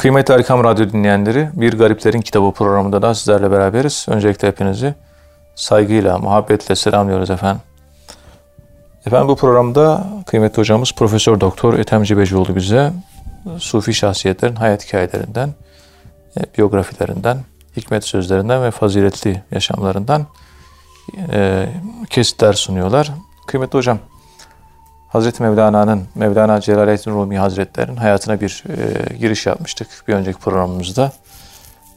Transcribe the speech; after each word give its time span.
Kıymetli 0.00 0.34
Erkam 0.34 0.64
Radyo 0.64 0.92
dinleyenleri, 0.92 1.48
Bir 1.52 1.78
Gariplerin 1.78 2.20
Kitabı 2.20 2.52
programında 2.52 3.02
da 3.02 3.14
sizlerle 3.14 3.50
beraberiz. 3.50 4.06
Öncelikle 4.08 4.48
hepinizi 4.48 4.94
saygıyla, 5.54 6.18
muhabbetle 6.18 6.76
selamlıyoruz 6.76 7.30
efendim. 7.30 7.62
Efendim 9.06 9.28
bu 9.28 9.36
programda 9.36 10.06
kıymetli 10.26 10.60
hocamız 10.60 10.92
Profesör 10.92 11.40
Doktor 11.40 11.78
Ethem 11.78 12.02
Cebecioğlu 12.02 12.56
bize 12.56 12.92
Sufi 13.58 13.94
şahsiyetlerin 13.94 14.56
hayat 14.56 14.86
hikayelerinden, 14.86 15.54
e, 16.36 16.40
biyografilerinden, 16.58 17.38
hikmet 17.76 18.04
sözlerinden 18.04 18.62
ve 18.62 18.70
faziletli 18.70 19.42
yaşamlarından 19.50 20.26
e, 21.32 21.68
kesitler 22.10 22.52
sunuyorlar. 22.52 23.12
Kıymetli 23.46 23.78
hocam, 23.78 23.98
Hazreti 25.10 25.42
Mevlana'nın, 25.42 26.08
Mevlana 26.14 26.60
Celaleddin 26.60 27.10
Rumi 27.10 27.38
Hazretleri'nin 27.38 27.96
hayatına 27.96 28.40
bir 28.40 28.64
e, 28.68 29.16
giriş 29.16 29.46
yapmıştık 29.46 29.88
bir 30.08 30.14
önceki 30.14 30.38
programımızda. 30.38 31.12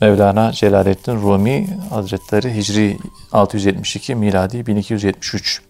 Mevlana 0.02 0.52
Celaleddin 0.52 1.22
Rumi 1.22 1.68
Hazretleri 1.90 2.56
Hicri 2.56 2.98
672, 3.32 4.16
miladi 4.16 4.66
1273 4.66 5.62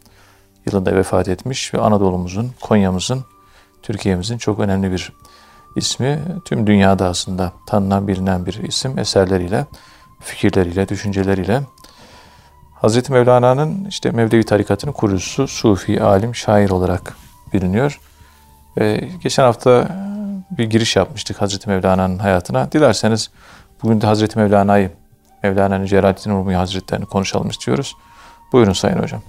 yılında 0.65 0.95
vefat 0.95 1.27
etmiş 1.27 1.73
ve 1.73 1.79
Anadolu'muzun, 1.79 2.51
Konya'mızın, 2.61 3.25
Türkiye'mizin 3.81 4.37
çok 4.37 4.59
önemli 4.59 4.91
bir 4.91 5.13
ismi. 5.75 6.19
Tüm 6.45 6.67
dünyada 6.67 7.07
aslında 7.07 7.51
tanınan, 7.67 8.07
bilinen 8.07 8.45
bir 8.45 8.53
isim 8.53 8.99
eserleriyle, 8.99 9.65
fikirleriyle, 10.19 10.89
düşünceleriyle. 10.89 11.61
Hazreti 12.73 13.11
Mevlana'nın 13.11 13.85
işte 13.85 14.11
Mevlevi 14.11 14.43
tarikatının 14.43 14.91
kurucusu, 14.91 15.47
Sufi, 15.47 16.03
alim, 16.03 16.35
şair 16.35 16.69
olarak 16.69 17.22
biliniyor. 17.53 17.99
Ve 18.77 19.09
geçen 19.23 19.43
hafta 19.43 19.87
bir 20.57 20.69
giriş 20.69 20.95
yapmıştık 20.95 21.41
Hazreti 21.41 21.69
Mevlana'nın 21.69 22.19
hayatına. 22.19 22.71
Dilerseniz 22.71 23.29
bugün 23.83 24.01
de 24.01 24.05
Hazreti 24.05 24.39
Mevlana'yı, 24.39 24.91
Mevlana'nın 25.43 25.85
Celaleddin 25.85 26.31
Rumi 26.31 26.55
Hazretlerini 26.55 27.05
konuşalım 27.05 27.49
istiyoruz. 27.49 27.95
Buyurun 28.53 28.73
Sayın 28.73 28.97
Hocam. 28.97 29.21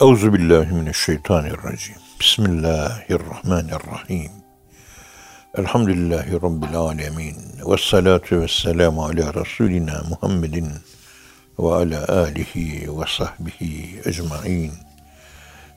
Euzu 0.00 0.32
billahi 0.32 0.74
mineşşeytanirracim. 0.74 1.96
Bismillahirrahmanirrahim. 2.20 4.32
Elhamdülillahi 5.58 6.32
rabbil 6.32 6.76
alamin. 6.76 7.36
Ves 7.66 7.80
salatu 7.80 8.40
vesselamu 8.40 9.04
ala 9.04 9.34
rasulina 9.34 10.02
Muhammedin 10.08 10.68
ve 11.58 11.74
ala 11.74 12.08
alihi 12.08 13.00
ve 13.00 13.04
sahbihi 13.06 14.00
ecmaîn. 14.04 14.72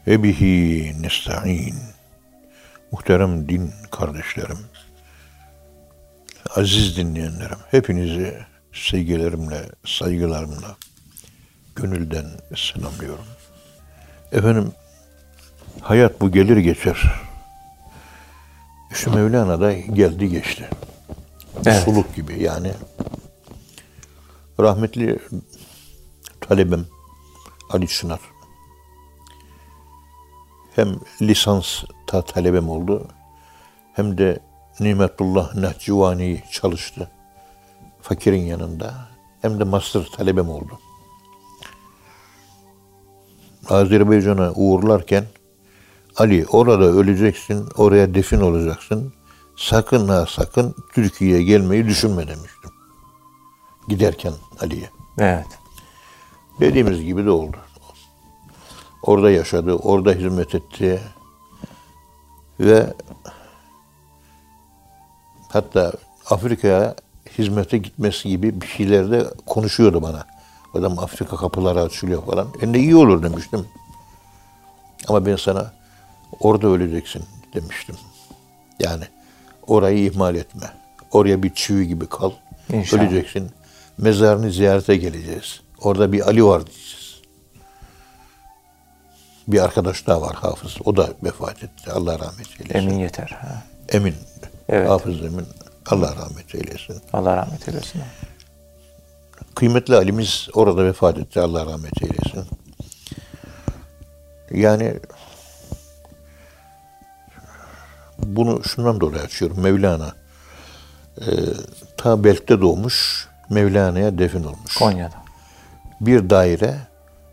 Ve 0.07 0.23
bihi 0.23 0.93
nesta'in. 1.01 1.75
Muhterem 2.91 3.49
din 3.49 3.71
kardeşlerim, 3.91 4.57
aziz 6.55 6.97
dinleyenlerim, 6.97 7.57
hepinizi 7.71 8.37
sevgilerimle, 8.73 9.61
saygılarımla 9.85 10.77
gönülden 11.75 12.25
selamlıyorum. 12.55 13.25
Efendim, 14.31 14.71
hayat 15.81 16.21
bu 16.21 16.31
gelir 16.31 16.57
geçer. 16.57 17.11
Şu 18.93 19.15
Mevlana 19.15 19.61
da 19.61 19.73
geldi 19.73 20.29
geçti. 20.29 20.69
Evet. 21.65 21.83
Suluk 21.83 22.15
gibi 22.15 22.43
yani. 22.43 22.71
Rahmetli 24.59 25.19
talebem 26.41 26.85
Ali 27.69 27.87
Çınar 27.87 28.19
hem 30.77 30.99
lisans 31.21 31.83
ta 32.07 32.21
talebem 32.21 32.69
oldu 32.69 33.07
hem 33.93 34.17
de 34.17 34.39
Nimetullah 34.79 35.55
Nehcivani 35.55 36.43
çalıştı. 36.51 37.11
Fakirin 38.01 38.41
yanında. 38.41 38.93
Hem 39.41 39.59
de 39.59 39.63
master 39.63 40.03
talebem 40.17 40.49
oldu. 40.49 40.79
Azerbaycan'a 43.69 44.51
uğurlarken 44.55 45.25
Ali 46.17 46.45
orada 46.45 46.83
öleceksin, 46.83 47.69
oraya 47.77 48.13
defin 48.13 48.41
olacaksın. 48.41 49.13
Sakın 49.57 50.07
ha 50.07 50.25
sakın 50.29 50.75
Türkiye'ye 50.93 51.43
gelmeyi 51.43 51.85
düşünme 51.85 52.27
demiştim. 52.27 52.71
Giderken 53.87 54.33
Ali'ye. 54.59 54.89
Evet. 55.17 55.47
Dediğimiz 56.59 57.03
gibi 57.03 57.25
de 57.25 57.29
oldu. 57.29 57.57
Orada 59.07 59.31
yaşadı, 59.31 59.73
orada 59.73 60.11
hizmet 60.11 60.55
etti. 60.55 61.01
Ve 62.59 62.93
hatta 65.49 65.93
Afrika'ya 66.29 66.95
hizmete 67.37 67.77
gitmesi 67.77 68.29
gibi 68.29 68.61
bir 68.61 68.67
şeyler 68.67 69.11
de 69.11 69.25
konuşuyordu 69.45 70.01
bana. 70.01 70.25
Adam 70.73 70.99
Afrika 70.99 71.35
kapıları 71.35 71.81
açılıyor 71.81 72.25
falan. 72.25 72.47
E 72.61 72.71
ne 72.71 72.79
iyi 72.79 72.95
olur 72.95 73.23
demiştim. 73.23 73.65
Ama 75.07 75.25
ben 75.25 75.35
sana 75.35 75.73
orada 76.39 76.67
öleceksin 76.67 77.23
demiştim. 77.53 77.95
Yani 78.79 79.03
orayı 79.67 80.05
ihmal 80.05 80.35
etme. 80.35 80.73
Oraya 81.11 81.43
bir 81.43 81.53
çivi 81.53 81.87
gibi 81.87 82.07
kal. 82.07 82.31
İnşallah. 82.73 83.01
Öleceksin. 83.01 83.49
Mezarını 83.97 84.51
ziyarete 84.51 84.97
geleceğiz. 84.97 85.61
Orada 85.81 86.11
bir 86.11 86.27
Ali 86.27 86.45
var 86.45 86.65
diyeceğiz. 86.65 86.96
Bir 89.47 89.63
arkadaş 89.63 90.07
daha 90.07 90.21
var 90.21 90.35
Hafız. 90.35 90.77
O 90.85 90.97
da 90.97 91.09
vefat 91.23 91.63
etti. 91.63 91.91
Allah 91.91 92.19
rahmet 92.19 92.47
eylesin. 92.61 92.73
Emin 92.73 92.99
yeter. 92.99 93.37
Ha. 93.41 93.63
Emin. 93.89 94.15
Evet. 94.69 94.89
Hafız 94.89 95.21
Emin. 95.21 95.47
Allah 95.85 96.15
rahmet 96.15 96.55
eylesin. 96.55 97.01
Allah 97.13 97.37
rahmet 97.37 97.67
eylesin. 97.67 98.01
Kıymetli 99.55 99.95
Ali'miz 99.95 100.49
orada 100.53 100.85
vefat 100.85 101.17
etti. 101.17 101.41
Allah 101.41 101.65
rahmet 101.65 102.03
eylesin. 102.03 102.45
Yani 104.51 104.99
bunu 108.19 108.63
şundan 108.63 109.01
dolayı 109.01 109.21
açıyorum. 109.23 109.59
Mevlana 109.59 110.11
e, 111.21 111.25
ta 111.97 112.23
Belk'te 112.23 112.61
doğmuş, 112.61 113.27
Mevlana'ya 113.49 114.17
defin 114.17 114.43
olmuş. 114.43 114.77
Konya'da. 114.77 115.15
Bir 116.01 116.29
daire, 116.29 116.77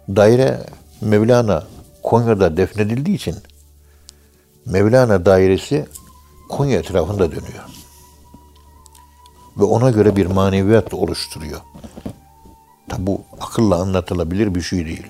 daire 0.09 0.67
Mevlana 1.01 1.65
Konya'da 2.05 2.57
defnedildiği 2.57 3.17
için 3.17 3.37
Mevlana 4.67 5.27
dairesi 5.27 5.87
Konya 6.49 6.79
etrafında 6.79 7.31
dönüyor. 7.31 7.65
Ve 9.57 9.65
ona 9.65 9.91
göre 9.91 10.17
bir 10.17 10.27
maneviyat 10.27 10.95
oluşturuyor. 10.95 11.61
Tabi 12.89 13.07
bu 13.07 13.23
akılla 13.41 13.77
anlatılabilir 13.77 14.55
bir 14.55 14.61
şey 14.61 14.87
değil. 14.87 15.07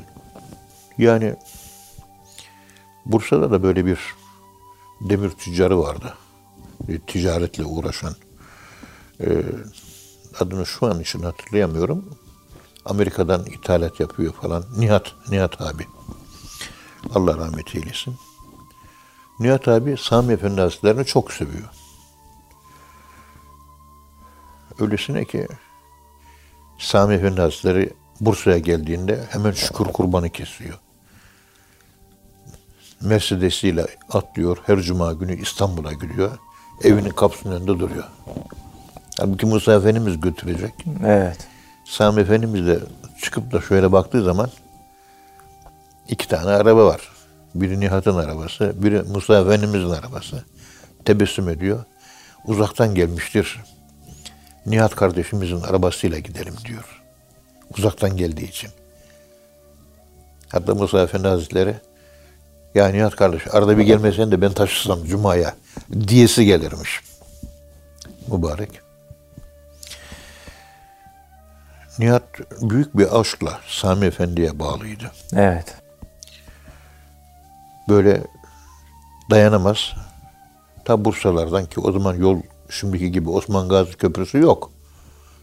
Yani 0.98 1.36
Bursa'da 3.06 3.50
da 3.50 3.62
böyle 3.62 3.86
bir 3.86 3.98
demir 5.00 5.30
tüccarı 5.30 5.78
vardı. 5.78 6.14
Bir 6.88 7.00
ticaretle 7.00 7.64
uğraşan. 7.64 8.14
Ee, 9.20 9.42
adını 10.40 10.66
şu 10.66 10.86
an 10.86 11.00
için 11.00 11.22
hatırlayamıyorum. 11.22 12.18
Amerika'dan 12.84 13.46
ithalat 13.46 14.00
yapıyor 14.00 14.32
falan. 14.32 14.64
Nihat, 14.78 15.12
Nihat 15.30 15.60
abi. 15.60 15.86
Allah 17.14 17.38
rahmet 17.38 17.74
eylesin. 17.76 18.14
Nihat 19.40 19.68
abi 19.68 19.96
Sami 19.96 20.32
Efendi 20.32 20.60
Hazretleri'ni 20.60 21.04
çok 21.04 21.32
seviyor. 21.32 21.68
Öylesine 24.80 25.24
ki 25.24 25.48
Sami 26.78 27.14
Efendi 27.14 27.40
Hazretleri 27.40 27.90
Bursa'ya 28.20 28.58
geldiğinde 28.58 29.24
hemen 29.30 29.52
şükür 29.52 29.84
kurbanı 29.84 30.30
kesiyor. 30.30 30.78
Mercedes'iyle 33.00 33.86
atlıyor. 34.12 34.58
Her 34.66 34.80
cuma 34.80 35.12
günü 35.12 35.40
İstanbul'a 35.40 35.92
gidiyor. 35.92 36.38
Evinin 36.82 37.10
kapısının 37.10 37.56
önünde 37.56 37.80
duruyor. 37.80 38.04
Halbuki 39.18 39.46
Musa 39.46 39.74
Efendimiz 39.74 40.20
götürecek. 40.20 40.74
Evet. 41.04 41.48
Sami 41.84 42.20
Efendimiz 42.20 42.66
de 42.66 42.78
çıkıp 43.22 43.52
da 43.52 43.60
şöyle 43.60 43.92
baktığı 43.92 44.24
zaman 44.24 44.50
iki 46.08 46.28
tane 46.28 46.50
araba 46.50 46.86
var. 46.86 47.00
Biri 47.54 47.80
Nihat'ın 47.80 48.16
arabası, 48.16 48.72
biri 48.76 49.02
Musa 49.02 49.40
Efendimiz'in 49.40 49.90
arabası. 49.90 50.44
Tebessüm 51.04 51.48
ediyor. 51.48 51.84
Uzaktan 52.44 52.94
gelmiştir. 52.94 53.60
Nihat 54.66 54.96
kardeşimizin 54.96 55.60
arabasıyla 55.60 56.18
gidelim 56.18 56.54
diyor. 56.64 57.02
Uzaktan 57.78 58.16
geldiği 58.16 58.48
için. 58.48 58.70
Hatta 60.48 60.74
Musa 60.74 61.02
Efendi 61.02 61.28
Hazretleri 61.28 61.74
ya 62.74 62.88
Nihat 62.88 63.16
kardeş 63.16 63.54
arada 63.54 63.78
bir 63.78 63.82
gelmesen 63.82 64.32
de 64.32 64.40
ben 64.40 64.52
taşısam 64.52 65.04
Cuma'ya 65.04 65.54
diyesi 66.08 66.44
gelirmiş. 66.44 67.00
Mübarek. 68.28 68.80
Nihat 71.98 72.22
büyük 72.60 72.98
bir 72.98 73.20
aşkla 73.20 73.60
Sami 73.68 74.06
Efendi'ye 74.06 74.58
bağlıydı. 74.58 75.10
Evet 75.36 75.83
böyle 77.88 78.22
dayanamaz. 79.30 79.92
Ta 80.84 81.04
Bursalardan 81.04 81.66
ki 81.66 81.80
o 81.80 81.92
zaman 81.92 82.14
yol 82.14 82.40
Şimdiki 82.70 83.12
gibi 83.12 83.30
Osman 83.30 83.68
Gazi 83.68 83.92
Köprüsü 83.92 84.38
yok. 84.38 84.70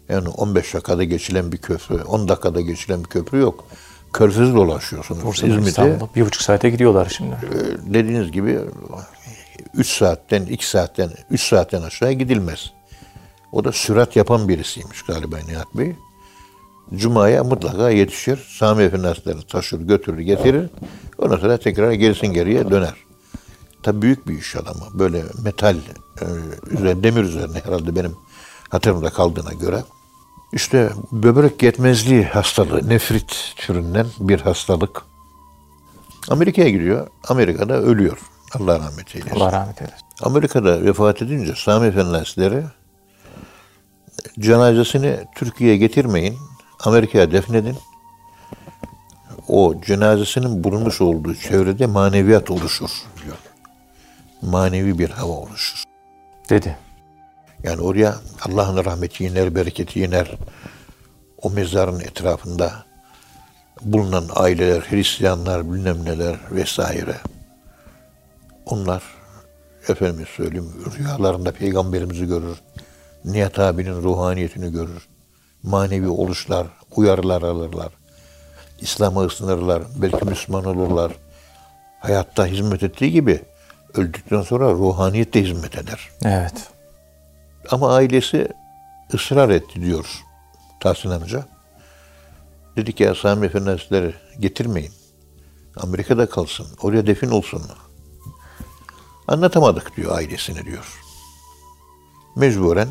Yani 0.09 0.29
15 0.29 0.73
dakikada 0.73 1.03
geçilen 1.03 1.51
bir 1.51 1.57
köprü, 1.57 2.03
10 2.03 2.27
dakikada 2.27 2.61
geçilen 2.61 3.03
bir 3.03 3.09
köprü 3.09 3.37
yok. 3.37 3.65
Körfez 4.13 4.55
dolaşıyorsunuz. 4.55 5.25
Bursa'dan 5.25 5.49
İzmit'e 5.49 5.69
İstanbul'a 5.69 6.09
bir 6.15 6.25
buçuk 6.25 6.41
saate 6.41 6.69
gidiyorlar 6.69 7.13
şimdi. 7.17 7.35
e, 7.35 7.93
dediğiniz 7.93 8.31
gibi 8.31 8.59
3 9.73 9.87
saatten, 9.87 10.43
2 10.45 10.69
saatten, 10.69 11.09
3 11.31 11.41
saatten 11.41 11.81
aşağı 11.81 12.11
gidilmez. 12.11 12.71
O 13.51 13.63
da 13.63 13.71
sürat 13.71 14.15
yapan 14.15 14.47
birisiymiş 14.47 15.01
galiba 15.01 15.37
Nihat 15.47 15.75
Bey. 15.75 15.95
Cuma'ya 16.95 17.43
mutlaka 17.43 17.89
yetişir. 17.89 18.39
Sami 18.59 18.83
Efendi 18.83 19.07
Hazretleri 19.07 19.47
taşır, 19.47 19.79
götürür, 19.79 20.19
getirir. 20.19 20.69
Ondan 21.21 21.37
sonra 21.37 21.57
tekrar 21.57 21.91
gerisin 21.91 22.27
geriye 22.27 22.69
döner. 22.69 22.93
Tabii 23.83 24.01
büyük 24.01 24.27
bir 24.27 24.39
iş 24.39 24.55
adamı. 24.55 24.81
Böyle 24.93 25.23
metal, 25.43 25.75
e, 26.21 26.25
üzerine, 26.71 27.03
demir 27.03 27.23
üzerine 27.23 27.61
herhalde 27.63 27.95
benim 27.95 28.15
hatırımda 28.69 29.09
kaldığına 29.09 29.53
göre. 29.53 29.83
İşte 30.53 30.89
böbrek 31.11 31.63
yetmezliği 31.63 32.23
hastalığı, 32.23 32.89
nefrit 32.89 33.53
türünden 33.57 34.07
bir 34.19 34.39
hastalık. 34.41 35.01
Amerika'ya 36.29 36.69
gidiyor. 36.69 37.07
Amerika'da 37.27 37.81
ölüyor. 37.81 38.17
Allah 38.55 38.79
rahmet 38.79 39.15
eylesin. 39.15 39.35
Allah 39.35 39.51
rahmet 39.51 39.81
eylesin. 39.81 40.05
Amerika'da 40.21 40.85
vefat 40.85 41.21
edince 41.21 41.53
Sami 41.55 41.87
Efendi 41.87 42.17
Hazretleri 42.17 42.63
cenazesini 44.39 45.19
Türkiye'ye 45.35 45.77
getirmeyin. 45.77 46.37
Amerika'ya 46.79 47.31
defnedin. 47.31 47.77
O 49.51 49.81
cenazesinin 49.81 50.63
bulunmuş 50.63 51.01
olduğu 51.01 51.35
çevrede 51.35 51.85
maneviyat 51.85 52.51
oluşur 52.51 52.89
diyor. 53.23 53.37
Manevi 54.41 54.99
bir 54.99 55.09
hava 55.09 55.33
oluşur. 55.33 55.83
Dedi. 56.49 56.77
Yani 57.63 57.81
oraya 57.81 58.15
Allah'ın 58.41 58.85
rahmeti 58.85 59.25
iner, 59.25 59.55
bereketi 59.55 60.03
iner. 60.03 60.31
O 61.41 61.49
mezarın 61.49 61.99
etrafında 61.99 62.73
bulunan 63.81 64.25
aileler, 64.35 64.81
Hristiyanlar, 64.81 65.73
bilmem 65.73 66.05
neler 66.05 66.35
vesaire. 66.51 67.15
Onlar 68.65 69.03
efendim 69.87 70.25
söyleyeyim 70.37 70.73
rüyalarında 70.97 71.51
peygamberimizi 71.51 72.25
görür. 72.25 72.61
Nihat 73.25 73.59
abinin 73.59 74.03
ruhaniyetini 74.03 74.71
görür. 74.71 75.07
Manevi 75.63 76.07
oluşlar, 76.07 76.67
uyarılar 76.95 77.41
alırlar. 77.41 78.00
İslam'a 78.81 79.25
ısınırlar, 79.25 79.83
belki 79.95 80.25
Müslüman 80.25 80.65
olurlar. 80.65 81.11
Hayatta 81.99 82.45
hizmet 82.45 82.83
ettiği 82.83 83.11
gibi 83.11 83.41
öldükten 83.93 84.41
sonra 84.41 84.71
ruhaniyet 84.71 85.33
de 85.33 85.43
hizmet 85.43 85.77
eder. 85.77 86.09
Evet. 86.25 86.67
Ama 87.71 87.95
ailesi 87.95 88.47
ısrar 89.13 89.49
etti 89.49 89.81
diyor 89.81 90.05
Tahsin 90.79 91.09
amca. 91.09 91.45
Dedi 92.75 92.95
ki 92.95 93.13
Sami 93.21 93.45
Efendi 93.45 93.69
Hazretleri 93.69 94.13
getirmeyin. 94.39 94.93
Amerika'da 95.77 96.29
kalsın. 96.29 96.67
Oraya 96.81 97.07
defin 97.07 97.29
olsun. 97.29 97.61
Anlatamadık 99.27 99.97
diyor 99.97 100.17
ailesini 100.17 100.65
diyor. 100.65 101.01
Mecburen 102.35 102.87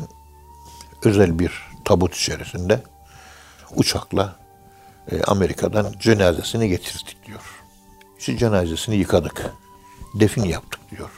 özel 1.05 1.39
bir 1.39 1.51
tabut 1.85 2.15
içerisinde 2.15 2.83
uçakla 3.75 4.40
e, 5.11 5.21
Amerika'dan 5.23 5.93
cenazesini 5.99 6.69
getirdik 6.69 7.17
diyor. 7.27 7.41
İşte 8.19 8.37
cenazesini 8.37 8.95
yıkadık. 8.95 9.53
Defin 10.13 10.43
yaptık 10.43 10.79
diyor. 10.91 11.09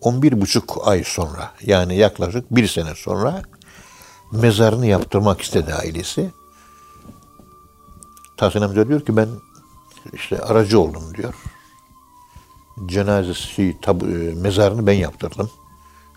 11 0.00 0.40
buçuk 0.40 0.88
ay 0.88 1.04
sonra 1.04 1.52
yani 1.62 1.96
yaklaşık 1.96 2.56
bir 2.56 2.66
sene 2.66 2.94
sonra 2.94 3.42
mezarını 4.32 4.86
yaptırmak 4.86 5.40
istedi 5.40 5.74
ailesi. 5.74 6.30
Tahsin 8.36 8.60
amca 8.60 8.88
diyor 8.88 9.00
ki 9.00 9.16
ben 9.16 9.28
işte 10.12 10.38
aracı 10.38 10.80
oldum 10.80 11.14
diyor. 11.14 11.34
Cenazesi, 12.86 13.76
tabu, 13.82 14.06
e, 14.06 14.34
mezarını 14.34 14.86
ben 14.86 14.92
yaptırdım. 14.92 15.50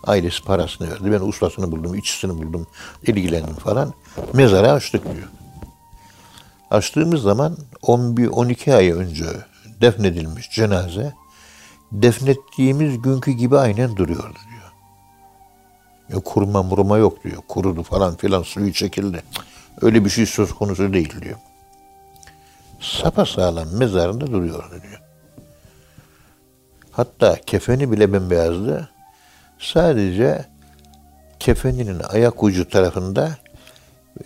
Ailesi 0.04 0.44
parasını 0.44 0.90
verdi. 0.90 1.12
Ben 1.12 1.20
ustasını 1.20 1.72
buldum, 1.72 1.94
işçisini 1.94 2.42
buldum, 2.42 2.66
ilgilendim 3.06 3.54
falan. 3.54 3.94
Mezarı 4.32 4.72
açtık 4.72 5.04
diyor. 5.04 5.28
Açtığımız 6.70 7.22
zaman 7.22 7.56
11-12 7.82 8.74
ay 8.74 8.90
önce 8.90 9.24
defnedilmiş 9.80 10.50
cenaze 10.50 11.12
defnettiğimiz 11.92 13.02
günkü 13.02 13.30
gibi 13.30 13.58
aynen 13.58 13.96
duruyordu 13.96 14.38
diyor. 14.50 14.72
Ya 16.08 16.20
kuruma 16.20 16.62
muruma 16.62 16.98
yok 16.98 17.24
diyor. 17.24 17.42
Kurudu 17.48 17.82
falan 17.82 18.16
filan 18.16 18.42
suyu 18.42 18.72
çekildi. 18.72 19.22
Öyle 19.82 20.04
bir 20.04 20.10
şey 20.10 20.26
söz 20.26 20.52
konusu 20.52 20.92
değil 20.92 21.20
diyor. 21.22 21.38
Sapasağlam 22.80 23.76
mezarında 23.76 24.26
duruyordu 24.26 24.82
diyor. 24.82 25.00
Hatta 26.90 27.36
kefeni 27.46 27.92
bile 27.92 28.12
bembeyazdı. 28.12 28.88
Sadece 29.58 30.46
kefeninin 31.38 32.00
ayak 32.08 32.42
ucu 32.42 32.68
tarafında 32.68 33.36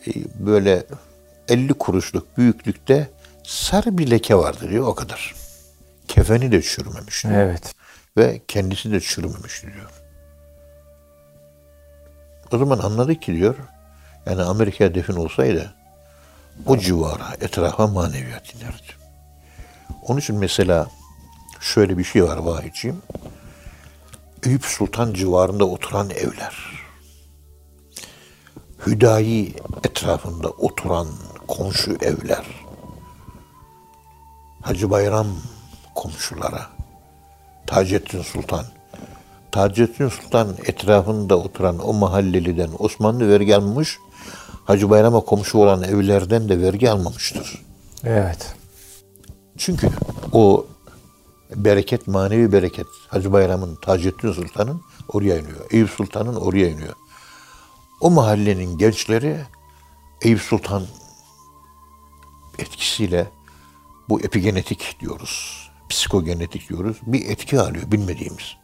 e, 0.07 0.11
böyle 0.47 0.85
50 1.53 1.75
kuruşluk 1.75 2.39
büyüklükte 2.39 3.11
sarı 3.45 3.99
bir 3.99 4.11
leke 4.11 4.35
vardı 4.35 4.71
diyor 4.71 4.87
o 4.87 4.95
kadar. 4.95 5.35
Kefeni 6.09 6.53
de 6.53 6.63
çürümemiş 6.63 7.25
diyor. 7.25 7.35
Evet. 7.35 7.75
Ve 8.17 8.43
kendisi 8.49 8.93
de 8.93 9.01
çürümemiş 9.01 9.63
diyor. 9.63 9.91
O 12.53 12.59
zaman 12.59 12.79
anladık 12.79 13.23
ki 13.23 13.35
diyor, 13.35 13.55
yani 14.27 14.43
Amerika'ya 14.43 14.95
defin 14.95 15.13
olsaydı 15.13 15.75
o 16.67 16.79
civara, 16.79 17.37
etrafa 17.41 17.87
maneviyat 17.87 18.55
inerdi. 18.55 18.93
Onun 20.03 20.21
için 20.21 20.37
mesela 20.37 20.87
şöyle 21.61 21.99
bir 21.99 22.05
şey 22.05 22.25
var 22.25 22.37
vahiyciğim. 22.37 23.03
Eyüp 24.47 24.65
Sultan 24.65 25.15
civarında 25.15 25.65
oturan 25.65 26.11
evler, 26.11 26.57
Hüdayi 28.87 29.55
etrafında 29.85 30.49
oturan 30.49 31.09
komşu 31.53 31.91
evler, 32.01 32.45
Hacı 34.63 34.91
Bayram 34.91 35.27
komşulara, 35.95 36.67
Taceddin 37.67 38.23
Sultan, 38.23 38.65
Taceddin 39.51 40.09
Sultan 40.09 40.49
etrafında 40.67 41.39
oturan 41.39 41.89
o 41.89 41.93
mahalleliden 41.93 42.71
Osmanlı 42.79 43.29
vergi 43.29 43.57
almamış, 43.57 43.99
Hacı 44.65 44.91
Bayram'a 44.91 45.21
komşu 45.21 45.59
olan 45.59 45.83
evlerden 45.83 46.49
de 46.49 46.61
vergi 46.61 46.91
almamıştır. 46.91 47.63
Evet. 48.05 48.55
Çünkü 49.59 49.91
o 50.33 50.67
bereket, 51.57 52.07
manevi 52.07 52.53
bereket 52.53 52.87
Hacı 53.09 53.33
Bayram'ın, 53.33 53.75
Taceddin 53.75 54.33
Sultan'ın 54.33 54.81
oraya 55.09 55.39
iniyor. 55.39 55.67
Eyüp 55.71 55.91
Sultan'ın 55.91 56.35
oraya 56.35 56.69
iniyor. 56.69 56.95
O 58.01 58.11
mahallenin 58.11 58.79
gençleri 58.79 59.41
Eyüp 60.23 60.41
Sultan 60.41 60.83
etkisiyle 62.59 63.27
bu 64.09 64.21
epigenetik 64.21 64.97
diyoruz, 65.01 65.69
psikogenetik 65.89 66.69
diyoruz. 66.69 66.97
Bir 67.07 67.31
etki 67.31 67.61
alıyor 67.61 67.93
bilmediğimiz. 67.93 68.57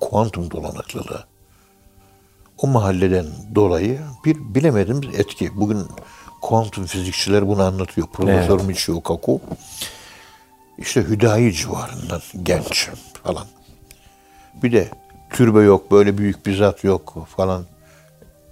Kuantum 0.00 0.50
dolanıklılığı. 0.50 1.26
O 2.58 2.66
mahalleden 2.66 3.26
dolayı 3.54 4.00
bir 4.24 4.54
bilemediğimiz 4.54 5.20
etki. 5.20 5.60
Bugün 5.60 5.86
kuantum 6.42 6.86
fizikçiler 6.86 7.48
bunu 7.48 7.62
anlatıyor. 7.62 8.06
Profesör 8.06 8.56
Evet. 8.56 8.66
Michio 8.66 9.02
Kaku. 9.02 9.40
İşte 10.78 11.02
Hüdayi 11.02 11.52
civarından 11.52 12.20
genç 12.42 12.90
falan. 13.24 13.46
Bir 14.62 14.72
de 14.72 14.88
türbe 15.30 15.60
yok, 15.60 15.90
böyle 15.90 16.18
büyük 16.18 16.46
bir 16.46 16.56
zat 16.56 16.84
yok 16.84 17.26
falan. 17.36 17.64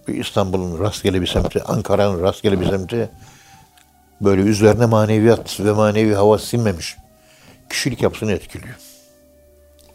Bir 0.09 0.15
İstanbul'un 0.15 0.81
rastgele 0.81 1.21
bir 1.21 1.27
semti, 1.27 1.63
Ankara'nın 1.63 2.23
rastgele 2.23 2.61
bir 2.61 2.67
semti. 2.67 3.11
Böyle 4.21 4.43
üzerine 4.43 4.87
maneviyat 4.87 5.61
ve 5.61 5.73
manevi 5.73 6.15
hava 6.15 6.39
sinmemiş. 6.39 6.97
Kişilik 7.71 8.03
yapısını 8.03 8.33
etkiliyor. 8.33 8.75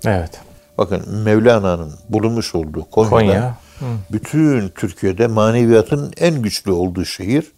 Evet. 0.05 0.41
Bakın 0.77 1.10
Mevlana'nın 1.24 1.94
bulunmuş 2.10 2.55
olduğu 2.55 2.89
Konya'da 2.89 3.10
Konya. 3.10 3.58
bütün 4.12 4.70
Türkiye'de 4.70 5.27
maneviyatın 5.27 6.13
en 6.17 6.41
güçlü 6.41 6.72
olduğu 6.72 7.05
şehir 7.05 7.51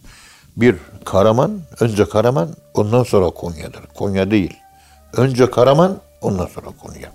bir 0.57 0.75
Karaman, 1.05 1.59
önce 1.79 2.05
Karaman, 2.09 2.50
ondan 2.74 3.03
sonra 3.03 3.29
Konya'dır. 3.29 3.81
Konya 3.95 4.31
değil. 4.31 4.57
Önce 5.13 5.51
Karaman, 5.51 5.97
ondan 6.21 6.45
sonra 6.45 6.67
Konya. 6.83 7.12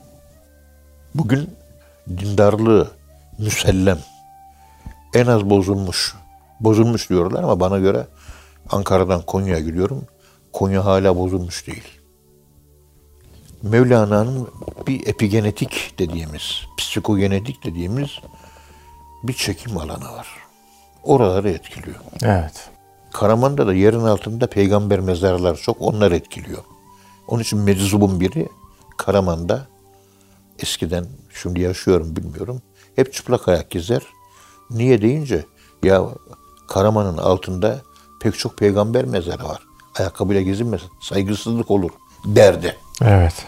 Bugün 1.14 1.50
dindarlığı 2.08 2.90
müsellem 3.38 3.98
en 5.14 5.26
az 5.26 5.50
bozulmuş. 5.50 6.14
Bozulmuş 6.60 7.10
diyorlar 7.10 7.42
ama 7.42 7.60
bana 7.60 7.78
göre 7.78 8.06
Ankara'dan 8.70 9.22
Konya'ya 9.22 9.60
gidiyorum. 9.60 10.06
Konya 10.52 10.84
hala 10.84 11.16
bozulmuş 11.18 11.66
değil. 11.66 11.84
Mevlana'nın 13.62 14.48
bir 14.86 15.06
epigenetik 15.06 15.94
dediğimiz, 15.98 16.62
psikogenetik 16.78 17.64
dediğimiz 17.64 18.10
bir 19.22 19.32
çekim 19.32 19.78
alanı 19.78 20.04
var. 20.12 20.28
Oraları 21.04 21.50
etkiliyor. 21.50 21.96
Evet. 22.22 22.70
Karaman'da 23.12 23.66
da 23.66 23.74
yerin 23.74 24.00
altında 24.00 24.46
peygamber 24.46 25.00
mezarları 25.00 25.56
çok 25.56 25.76
onlar 25.80 26.12
etkiliyor. 26.12 26.62
Onun 27.28 27.42
için 27.42 27.58
meczubun 27.58 28.20
biri 28.20 28.48
Karaman'da 28.96 29.66
eskiden 30.58 31.06
şimdi 31.42 31.60
yaşıyorum 31.60 32.16
bilmiyorum. 32.16 32.62
Hep 32.96 33.12
çıplak 33.12 33.48
ayak 33.48 33.70
gezer. 33.70 34.02
Niye 34.70 35.02
deyince 35.02 35.44
ya 35.82 36.04
Karaman'ın 36.68 37.18
altında 37.18 37.82
pek 38.22 38.38
çok 38.38 38.58
peygamber 38.58 39.04
mezarı 39.04 39.44
var. 39.44 39.62
Ayakkabıyla 39.98 40.42
gezinmez. 40.42 40.80
Saygısızlık 41.00 41.70
olur 41.70 41.90
derdi. 42.24 42.76
Evet. 43.02 43.46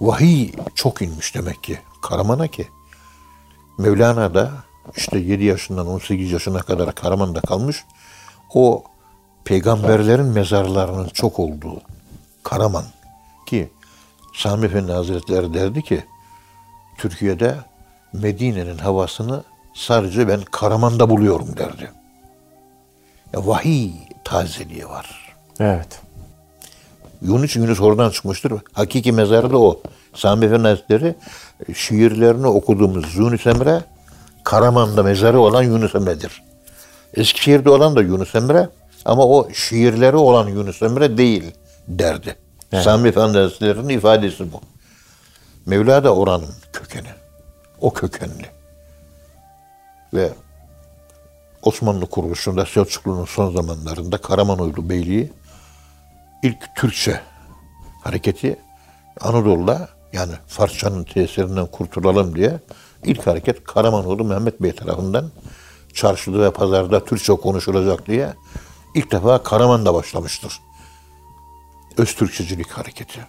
Vahiy 0.00 0.52
çok 0.74 1.02
inmiş 1.02 1.34
demek 1.34 1.62
ki 1.62 1.78
Karaman'a 2.02 2.48
ki. 2.48 2.68
Mevlana 3.78 4.34
da 4.34 4.52
işte 4.96 5.18
7 5.18 5.44
yaşından 5.44 5.86
18 5.86 6.32
yaşına 6.32 6.58
kadar 6.58 6.94
Karaman'da 6.94 7.40
kalmış. 7.40 7.84
O 8.54 8.84
peygamberlerin 9.44 10.26
mezarlarının 10.26 11.08
çok 11.08 11.38
olduğu 11.38 11.80
Karaman 12.42 12.84
ki 13.46 13.70
Sami 14.34 14.66
Efendi 14.66 14.92
Hazretleri 14.92 15.54
derdi 15.54 15.82
ki 15.82 16.04
Türkiye'de 16.98 17.56
Medine'nin 18.12 18.78
havasını 18.78 19.44
sadece 19.74 20.28
ben 20.28 20.40
Karaman'da 20.50 21.10
buluyorum 21.10 21.56
derdi. 21.56 22.01
Ya 23.32 23.46
vahiy 23.46 23.90
tazeliği 24.24 24.88
var. 24.88 25.34
Evet. 25.60 26.00
Yunus 27.22 27.56
Yunus 27.56 27.80
oradan 27.80 28.10
çıkmıştır. 28.10 28.52
Hakiki 28.72 29.12
mezarı 29.12 29.50
da 29.52 29.58
o. 29.58 29.80
Sami 30.14 30.44
Efendi 30.44 30.68
Hazretleri 30.68 31.14
e, 31.68 31.74
şiirlerini 31.74 32.46
okuduğumuz 32.46 33.16
Yunus 33.16 33.46
Emre 33.46 33.80
Karaman'da 34.44 35.02
mezarı 35.02 35.40
olan 35.40 35.62
Yunus 35.62 35.94
Emre'dir. 35.94 36.42
Eskişehir'de 37.14 37.70
olan 37.70 37.96
da 37.96 38.02
Yunus 38.02 38.34
Emre 38.34 38.68
ama 39.04 39.26
o 39.26 39.50
şiirleri 39.50 40.16
olan 40.16 40.48
Yunus 40.48 40.82
Emre 40.82 41.18
değil 41.18 41.54
derdi. 41.88 42.36
Evet. 42.72 42.84
Sami 42.84 43.08
Efendi 43.08 43.38
Hazretleri'nin 43.38 43.88
ifadesi 43.88 44.52
bu. 44.52 44.60
Mevla 45.66 46.04
da 46.04 46.14
oranın 46.14 46.54
kökeni. 46.72 47.08
O 47.80 47.92
kökenli. 47.92 48.46
Ve 50.14 50.30
Osmanlı 51.62 52.06
kuruluşunda 52.06 52.66
Selçuklu'nun 52.66 53.24
son 53.24 53.52
zamanlarında 53.52 54.18
Karamanoğlu 54.18 54.88
Beyliği 54.88 55.32
ilk 56.42 56.76
Türkçe 56.76 57.20
hareketi 58.04 58.58
Anadolu'da 59.20 59.88
yani 60.12 60.32
Farsçanın 60.46 61.04
tesirinden 61.04 61.66
kurtulalım 61.66 62.36
diye 62.36 62.60
ilk 63.04 63.26
hareket 63.26 63.64
Karamanoğlu 63.64 64.24
Mehmet 64.24 64.62
Bey 64.62 64.72
tarafından 64.72 65.30
çarşıda 65.94 66.38
ve 66.38 66.50
pazarda 66.52 67.04
Türkçe 67.04 67.32
konuşulacak 67.32 68.06
diye 68.06 68.34
ilk 68.94 69.12
defa 69.12 69.42
Karaman'da 69.42 69.94
başlamıştır. 69.94 70.60
Öztürkçecilik 71.96 72.70
hareketi. 72.70 73.20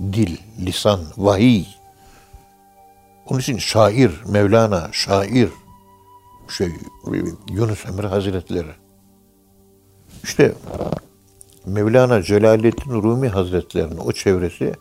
Dil, 0.00 0.36
lisan, 0.60 1.00
vahiy. 1.16 1.64
Onun 3.26 3.40
için 3.40 3.58
şair, 3.58 4.10
Mevlana, 4.26 4.88
şair, 4.92 5.50
şey, 6.48 6.72
Yunus 7.50 7.86
Emre 7.86 8.06
Hazretleri. 8.06 8.72
İşte 10.22 10.54
Mevlana 11.66 12.22
Celaleddin 12.22 13.02
Rumi 13.02 13.28
Hazretleri'nin 13.28 13.98
o 13.98 14.12
çevresi 14.12 14.74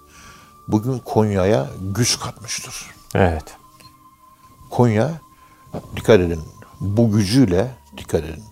bugün 0.67 0.99
Konya'ya 0.99 1.67
güç 1.81 2.19
katmıştır. 2.19 2.75
Evet. 3.15 3.57
Konya, 4.71 5.11
dikkat 5.95 6.19
edin, 6.19 6.41
bu 6.79 7.11
gücüyle, 7.11 7.71
dikkat 7.97 8.23
edin, 8.23 8.43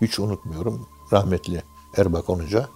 hiç 0.00 0.18
unutmuyorum, 0.18 0.88
rahmetli 1.12 1.62
Erbakan 1.96 2.34
Hoca, 2.34 2.68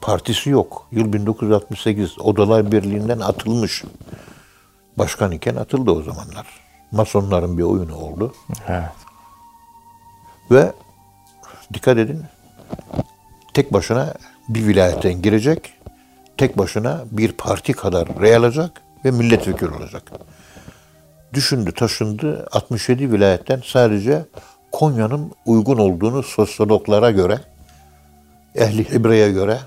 partisi 0.00 0.50
yok. 0.50 0.86
Yıl 0.92 1.12
1968, 1.12 2.18
Odalar 2.18 2.72
Birliği'nden 2.72 3.20
atılmış. 3.20 3.84
Başkan 4.98 5.32
iken 5.32 5.56
atıldı 5.56 5.90
o 5.90 6.02
zamanlar. 6.02 6.67
Masonların 6.92 7.58
bir 7.58 7.62
oyunu 7.62 7.96
oldu. 7.96 8.34
Evet. 8.68 8.88
Ve 10.50 10.72
dikkat 11.74 11.98
edin, 11.98 12.24
tek 13.54 13.72
başına 13.72 14.14
bir 14.48 14.66
vilayetten 14.66 15.22
girecek, 15.22 15.72
tek 16.36 16.58
başına 16.58 17.04
bir 17.10 17.32
parti 17.32 17.72
kadar 17.72 18.08
rey 18.20 18.36
alacak 18.36 18.82
ve 19.04 19.10
milletvekili 19.10 19.70
olacak. 19.70 20.12
Düşündü, 21.34 21.72
taşındı, 21.72 22.46
67 22.52 23.12
vilayetten 23.12 23.62
sadece 23.64 24.24
Konya'nın 24.72 25.32
uygun 25.46 25.78
olduğunu 25.78 26.22
sosyologlara 26.22 27.10
göre, 27.10 27.38
ehli 28.54 28.90
Hebre'ye 28.90 29.32
göre, 29.32 29.58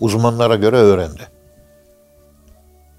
uzmanlara 0.00 0.56
göre 0.56 0.76
öğrendi. 0.76 1.37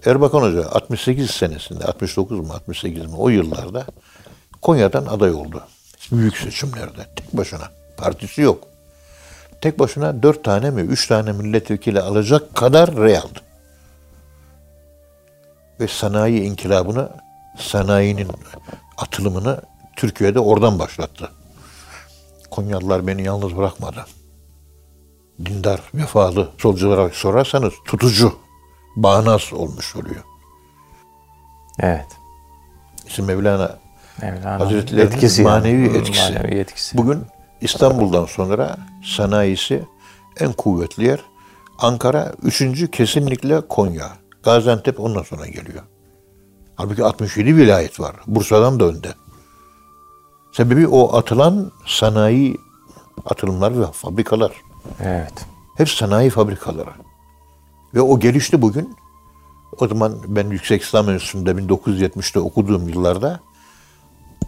Erbakan 0.06 0.42
Hoca 0.42 0.70
68 0.72 1.32
senesinde, 1.32 1.86
69 1.86 2.40
mu 2.40 2.54
68 2.54 3.06
mi 3.06 3.16
o 3.18 3.30
yıllarda 3.30 3.86
Konya'dan 4.62 5.06
aday 5.06 5.32
oldu. 5.32 5.64
Büyük 6.12 6.38
seçimlerde 6.38 7.08
tek 7.16 7.38
başına. 7.38 7.70
Partisi 7.98 8.42
yok. 8.42 8.64
Tek 9.62 9.80
başına 9.80 10.24
dört 10.24 10.44
tane 10.44 10.72
mi, 10.72 10.82
üç 10.82 11.08
tane 11.08 11.32
milletvekili 11.32 12.02
alacak 12.02 12.56
kadar 12.56 12.96
rey 12.96 13.18
aldı. 13.18 13.40
Ve 15.80 15.88
sanayi 15.88 16.42
inkılabını, 16.42 17.10
sanayinin 17.58 18.28
atılımını 18.98 19.62
Türkiye'de 19.96 20.40
oradan 20.40 20.80
başlattı. 20.80 21.30
Konyalılar 22.52 23.08
beni 23.08 23.24
yalnız 23.24 23.58
bırakmadı. 23.58 24.06
Dindar, 25.46 25.82
vefalı 25.94 26.50
solculara 26.58 27.10
sorarsanız 27.10 27.74
tutucu, 27.86 28.34
bağnaz 28.96 29.54
olmuş 29.54 29.96
oluyor. 29.96 30.24
Evet. 31.80 32.08
İşte 33.08 33.22
Mevlana 33.22 33.80
Mevlana 34.22 34.60
Hazretleri'nin 34.60 35.06
etkisi 35.06 35.42
yani. 35.42 35.52
manevi 35.52 35.94
Hı, 35.94 35.98
etkisi. 35.98 36.34
Manevi 36.34 36.56
etkisi. 36.56 36.98
Bugün 36.98 37.22
İstanbul'dan 37.62 38.26
sonra 38.26 38.78
sanayisi 39.06 39.84
en 40.40 40.54
kuvvetli 40.54 41.06
yer. 41.06 41.20
Ankara 41.80 42.34
üçüncü 42.44 42.92
kesinlikle 42.92 43.62
Konya. 43.68 44.10
Gaziantep 44.44 45.00
ondan 45.00 45.24
sonra 45.24 45.46
geliyor. 45.48 45.84
Halbuki 46.76 47.04
67 47.04 47.56
vilayet 47.56 48.00
var. 48.00 48.16
Bursa'dan 48.28 48.80
da 48.80 48.86
önde. 48.86 49.14
Sebebi 50.54 50.88
o 50.88 51.18
atılan 51.18 51.72
sanayi 51.88 52.58
atılımlar 53.26 53.80
ve 53.82 53.86
fabrikalar. 53.92 54.52
Evet. 55.04 55.34
Hep 55.78 55.90
sanayi 55.90 56.30
fabrikaları. 56.30 56.90
Ve 57.96 58.02
o 58.02 58.20
gelişti 58.20 58.62
bugün. 58.62 58.96
O 59.80 59.88
zaman 59.88 60.16
ben 60.28 60.50
Yüksek 60.50 60.82
İslam 60.82 61.10
Enstitüsü'nde 61.10 61.52
1970'te 61.52 62.40
okuduğum 62.40 62.90
yıllarda 62.90 63.40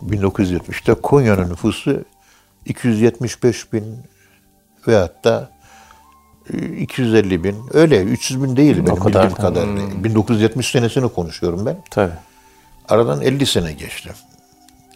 1970'te 0.10 0.94
Konya'nın 0.94 1.50
nüfusu 1.50 2.04
275 2.66 3.74
bin 3.74 3.98
veyahut 4.88 5.24
da 5.24 5.52
250 6.78 7.44
bin 7.44 7.56
öyle 7.74 8.04
300 8.04 8.44
bin 8.44 8.58
değil 8.58 8.78
benim 8.78 8.96
kadar 8.96 9.06
bildiğim 9.06 9.32
da. 9.32 9.36
kadarıyla. 9.36 10.04
1970 10.04 10.72
senesini 10.72 11.10
konuşuyorum 11.10 11.66
ben. 11.66 11.78
Tabii. 11.90 12.14
Aradan 12.90 13.22
50 13.22 13.46
sene 13.46 13.74
geçti. 13.74 14.12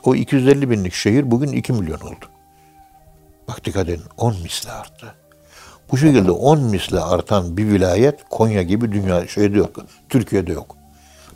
O 0.04 0.16
250 0.16 0.70
binlik 0.70 0.94
şehir 0.94 1.32
bugün 1.32 1.48
2 1.48 1.74
milyon 1.74 2.00
oldu. 2.00 2.26
Bak 3.48 3.66
dikkat 3.66 3.90
edin 3.90 4.04
10 4.18 4.42
misli 4.42 4.72
arttı. 4.72 5.16
Bu 5.92 5.98
şekilde 5.98 6.32
10 6.32 6.62
misli 6.62 7.00
artan 7.00 7.58
bir 7.58 7.68
vilayet 7.68 8.30
Konya 8.30 8.62
gibi 8.62 8.92
dünya 8.92 9.28
şeyde 9.28 9.58
yok. 9.58 9.70
Türkiye'de 10.10 10.52
yok. 10.52 10.76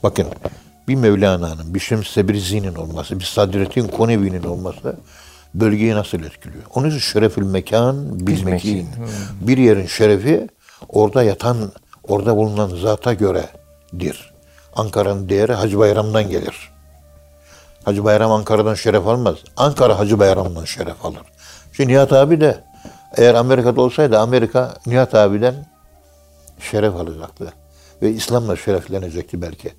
Bakın 0.03 0.27
bir 0.87 0.95
Mevlana'nın, 0.95 1.73
bir 1.73 1.79
Şems 1.79 2.13
Tebrizi'nin 2.13 2.75
olması, 2.75 3.19
bir 3.19 3.25
Sadrettin 3.25 3.87
Konevi'nin 3.87 4.43
olması 4.43 4.95
bölgeyi 5.53 5.95
nasıl 5.95 6.23
etkiliyor? 6.23 6.63
Onun 6.75 6.89
için 6.89 6.99
şerefül 6.99 7.43
mekan 7.43 8.27
bilmekin. 8.27 8.87
Bir 9.41 9.57
yerin 9.57 9.87
şerefi 9.87 10.47
orada 10.89 11.23
yatan, 11.23 11.71
orada 12.07 12.35
bulunan 12.35 12.75
zata 12.75 13.13
göredir. 13.13 14.33
Ankara'nın 14.75 15.29
değeri 15.29 15.53
Hacı 15.53 15.79
Bayram'dan 15.79 16.29
gelir. 16.29 16.71
Hacı 17.83 18.03
Bayram 18.03 18.31
Ankara'dan 18.31 18.73
şeref 18.73 19.07
almaz. 19.07 19.35
Ankara 19.57 19.99
Hacı 19.99 20.19
Bayram'dan 20.19 20.65
şeref 20.65 21.05
alır. 21.05 21.21
Şimdi 21.73 21.93
Nihat 21.93 22.13
abi 22.13 22.41
de 22.41 22.63
eğer 23.17 23.35
Amerika'da 23.35 23.81
olsaydı 23.81 24.19
Amerika 24.19 24.73
Nihat 24.85 25.15
abiden 25.15 25.65
şeref 26.59 26.95
alacaktı. 26.95 27.53
Ve 28.01 28.11
İslam'la 28.11 28.55
şereflenecekti 28.55 29.41
belki. 29.41 29.73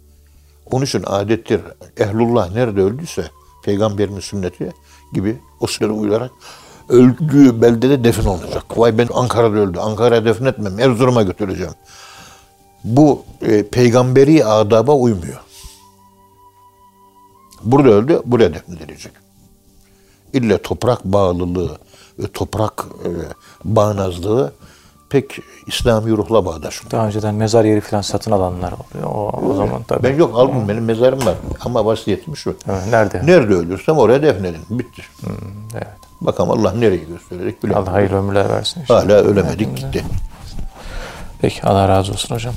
Onun 0.71 0.85
için 0.85 1.03
adettir. 1.07 1.61
Ehlullah 1.97 2.51
nerede 2.51 2.81
öldüyse 2.81 3.25
Peygamberimiz 3.65 4.25
sünneti 4.25 4.73
gibi 5.13 5.41
o 5.61 5.67
sünnete 5.67 5.93
uyarak 5.93 6.31
öldüğü 6.89 7.63
beldede 7.63 8.05
defin 8.05 8.25
olacak. 8.25 8.79
Vay 8.79 8.99
ben 8.99 9.09
Ankara'da 9.15 9.57
öldü. 9.57 9.79
Ankara'ya 9.79 10.25
defin 10.25 10.45
etmem. 10.45 10.81
Erzurum'a 10.81 11.23
götüreceğim. 11.23 11.73
Bu 12.85 13.25
e, 13.43 13.63
peygamberi 13.63 14.45
adaba 14.45 14.93
uymuyor. 14.93 15.41
Burada 17.63 17.89
öldü, 17.89 18.23
buraya 18.25 18.55
defnedilecek. 18.55 19.13
İlle 20.33 20.63
toprak 20.63 21.05
bağlılığı 21.05 21.79
toprak 22.27 22.85
e, 23.05 23.09
bağnazlığı 23.65 24.53
pek 25.11 25.39
İslami 25.67 26.11
ruhla 26.11 26.45
bağdaşmıyor. 26.47 26.91
Daha 26.91 27.07
önceden 27.07 27.35
mezar 27.35 27.65
yeri 27.65 27.81
falan 27.81 28.03
satın 28.03 28.31
alanlar 28.31 28.73
oluyor. 28.73 29.11
O, 29.15 29.41
o 29.51 29.55
zaman 29.55 29.83
tabii. 29.83 30.03
Ben 30.03 30.17
yok 30.17 30.39
aldım 30.39 30.69
benim 30.69 30.85
mezarım 30.85 31.27
var 31.27 31.35
ama 31.61 31.85
vasiyetim 31.85 32.37
şu. 32.37 32.57
Evet, 32.69 32.87
nerede? 32.91 33.27
Nerede 33.27 33.55
ölürsem 33.55 33.99
oraya 33.99 34.23
defnedin. 34.23 34.61
Bitti. 34.71 35.03
Evet. 35.75 35.87
Bakalım 36.21 36.51
Allah 36.51 36.73
nereyi 36.73 37.07
gösterecek 37.07 37.63
bilmiyorum. 37.63 37.89
Allah 37.89 37.95
hayırlı 37.95 38.17
ömürler 38.17 38.49
versin. 38.49 38.81
inşallah. 38.81 39.05
Hala 39.05 39.15
ölemedik 39.15 39.77
gitti. 39.77 40.05
Peki 41.41 41.63
Allah 41.63 41.89
razı 41.89 42.13
olsun 42.13 42.35
hocam. 42.35 42.55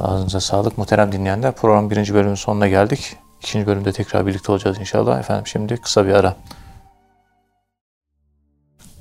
Ağzınıza 0.00 0.40
sağlık. 0.40 0.78
Muhterem 0.78 1.12
dinleyenler 1.12 1.52
program 1.52 1.90
birinci 1.90 2.14
bölümün 2.14 2.34
sonuna 2.34 2.68
geldik. 2.68 3.16
İkinci 3.42 3.66
bölümde 3.66 3.92
tekrar 3.92 4.26
birlikte 4.26 4.52
olacağız 4.52 4.78
inşallah. 4.78 5.18
Efendim 5.18 5.46
şimdi 5.46 5.76
kısa 5.76 6.06
bir 6.06 6.12
ara. 6.12 6.36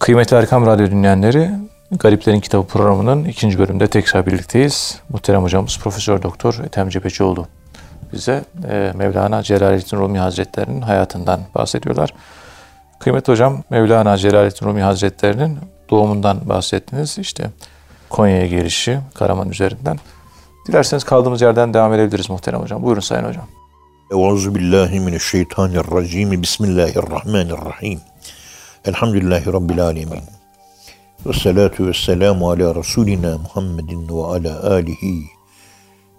Kıymetli 0.10 0.38
Erkam 0.38 0.66
Radyo 0.66 0.92
dinleyenleri, 0.92 1.52
Gariplerin 1.92 2.40
Kitabı 2.40 2.68
programının 2.68 3.26
ikinci 3.26 3.60
bölümünde 3.60 3.88
tekrar 3.88 4.26
birlikteyiz. 4.26 5.00
Muhterem 5.10 5.44
hocamız 5.44 5.80
Profesör 5.80 6.22
Doktor 6.22 6.60
Ethem 6.66 6.90
Cebecioğlu 6.90 7.48
bize 8.14 8.44
e, 8.70 8.92
Mevlana 8.96 9.44
Celaleddin 9.44 9.98
Rumi 9.98 10.20
Hazretleri'nin 10.20 10.82
hayatından 10.82 11.42
bahsediyorlar. 11.56 12.14
Kıymetli 13.00 13.34
hocam, 13.34 13.64
Mevlana 13.70 14.18
Celaleddin 14.18 14.66
Rumi 14.66 14.82
Hazretleri'nin 14.82 15.60
doğumundan 15.90 16.50
bahsettiniz. 16.50 17.18
İşte 17.18 17.50
Konya'ya 18.10 18.48
gelişi 18.48 19.00
Karaman 19.16 19.50
üzerinden. 19.50 20.00
Dilerseniz 20.68 21.04
kaldığımız 21.04 21.42
yerden 21.42 21.74
devam 21.74 21.94
edebiliriz 21.94 22.30
muhterem 22.30 22.62
hocam. 22.62 22.84
Buyurun 22.84 23.02
sayın 23.02 23.24
hocam. 23.24 23.48
Euzu 24.12 24.56
billahi 24.56 25.00
mineşşeytanirracim. 25.00 26.42
Bismillahirrahmanirrahim. 26.42 28.00
Elhamdülillahi 28.90 29.54
rabbil 29.54 29.84
alamin. 29.84 30.24
Ve 31.26 31.34
salatu 31.34 31.88
ve 31.88 31.94
selamu 31.94 32.50
ala 32.50 32.76
Resulina 32.76 33.38
Muhammedin 33.38 34.10
ve 34.10 34.24
ala 34.24 34.74
alihi 34.74 35.24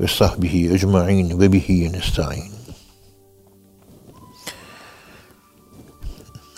ve 0.01 0.07
sahbihi 0.07 0.73
ecma'in 0.75 1.41
ve 1.41 1.53
bihi 1.53 1.93
nesta'in. 1.93 2.53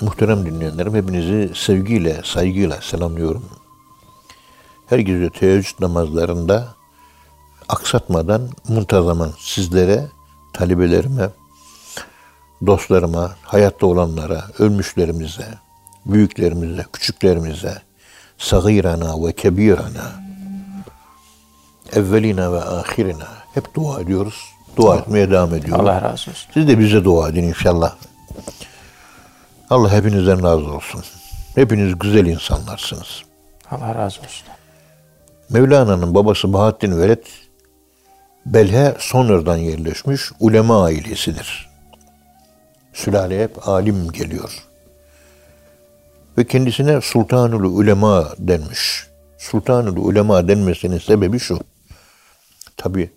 Muhterem 0.00 0.46
dinleyenlerim 0.46 0.94
hepinizi 0.94 1.50
sevgiyle, 1.54 2.20
saygıyla 2.24 2.80
selamlıyorum. 2.80 3.44
Her 4.86 4.98
gece 4.98 5.30
teheccüd 5.30 5.80
namazlarında 5.80 6.74
aksatmadan 7.68 8.50
muntazaman 8.68 9.32
sizlere, 9.38 10.08
talebelerime, 10.52 11.30
dostlarıma, 12.66 13.36
hayatta 13.42 13.86
olanlara, 13.86 14.44
ölmüşlerimize, 14.58 15.48
büyüklerimize, 16.06 16.84
küçüklerimize, 16.92 17.74
sagirana 18.38 19.26
ve 19.26 19.32
kebirana, 19.32 20.12
evvelina 21.92 22.52
ve 22.52 22.60
ahirina 22.60 23.28
hep 23.54 23.74
dua 23.74 24.00
ediyoruz. 24.00 24.34
Dua 24.76 24.96
etmeye 24.96 25.30
devam 25.30 25.54
ediyoruz. 25.54 25.84
Allah 25.84 26.02
razı 26.02 26.12
olsun. 26.12 26.50
Siz 26.54 26.68
de 26.68 26.78
bize 26.78 27.04
dua 27.04 27.28
edin 27.28 27.42
inşallah. 27.42 27.94
Allah 29.70 29.92
hepinizden 29.92 30.42
razı 30.42 30.72
olsun. 30.72 31.04
Hepiniz 31.54 31.98
güzel 31.98 32.26
insanlarsınız. 32.26 33.22
Allah 33.70 33.94
razı 33.94 34.20
olsun. 34.20 34.46
Mevlana'nın 35.50 36.14
babası 36.14 36.52
Bahattin 36.52 37.00
Veled 37.00 37.24
Belhe 38.46 38.96
sonradan 38.98 39.56
yerleşmiş 39.56 40.22
ulema 40.40 40.84
ailesidir. 40.84 41.68
Sülale 42.92 43.42
hep 43.42 43.68
alim 43.68 44.12
geliyor. 44.12 44.71
Ve 46.38 46.46
kendisine 46.46 47.00
Sultanul 47.00 47.64
Ulema 47.78 48.28
denmiş. 48.38 49.06
Sultanul 49.38 49.96
Ulema 49.96 50.48
denmesinin 50.48 50.98
sebebi 50.98 51.38
şu. 51.38 51.58
Tabi 52.76 53.10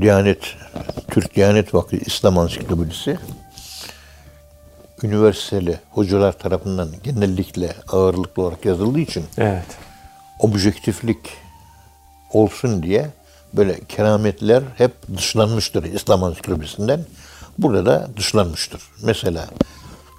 Diyanet, 0.00 0.38
Türk 1.10 1.34
Diyanet 1.36 1.74
Vakfı 1.74 1.96
İslam 1.96 2.38
Ansiklopedisi 2.38 3.18
üniversiteli 5.02 5.78
hocalar 5.90 6.38
tarafından 6.38 6.88
genellikle 7.04 7.74
ağırlıklı 7.88 8.42
olarak 8.42 8.64
yazıldığı 8.64 9.00
için 9.00 9.24
Evet. 9.38 9.66
objektiflik 10.40 11.18
olsun 12.32 12.82
diye 12.82 13.10
böyle 13.52 13.80
kerametler 13.88 14.62
hep 14.78 14.92
dışlanmıştır 15.16 15.84
İslam 15.84 16.24
ansiklopedisinden. 16.24 17.04
Burada 17.58 17.86
da 17.86 18.08
dışlanmıştır. 18.16 18.82
Mesela 19.02 19.48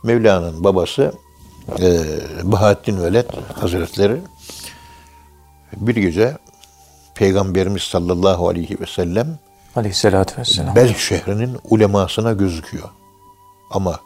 Mevlana'nın 0.04 0.63
babası 0.63 1.13
e, 1.80 2.04
Bahattin 2.43 3.04
Veled 3.04 3.30
Hazretleri 3.54 4.21
bir 5.76 5.95
gece 5.95 6.38
Peygamberimiz 7.15 7.82
sallallahu 7.82 8.47
aleyhi 8.47 8.80
ve 8.80 8.86
sellem 8.86 9.39
Aleyhisselatü 9.76 10.38
vesselam. 10.38 10.76
Belh 10.76 10.97
şehrinin 10.97 11.58
ulemasına 11.63 12.34
gözüküyor. 12.34 12.89
Ama 13.71 13.99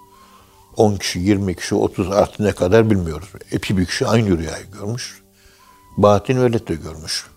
10 0.78 0.96
kişi, 0.96 1.20
20 1.20 1.56
kişi, 1.56 1.76
30 1.76 2.12
artı 2.12 2.44
ne 2.44 2.52
kadar 2.52 2.90
bilmiyoruz. 2.90 3.30
Epi 3.52 3.78
bir 3.78 3.86
kişi 3.86 4.08
aynı 4.08 4.38
rüyayı 4.38 4.66
görmüş. 4.72 5.22
Bahattin 5.98 6.42
Veled 6.44 6.68
de 6.68 6.76
görmüş. 6.76 7.28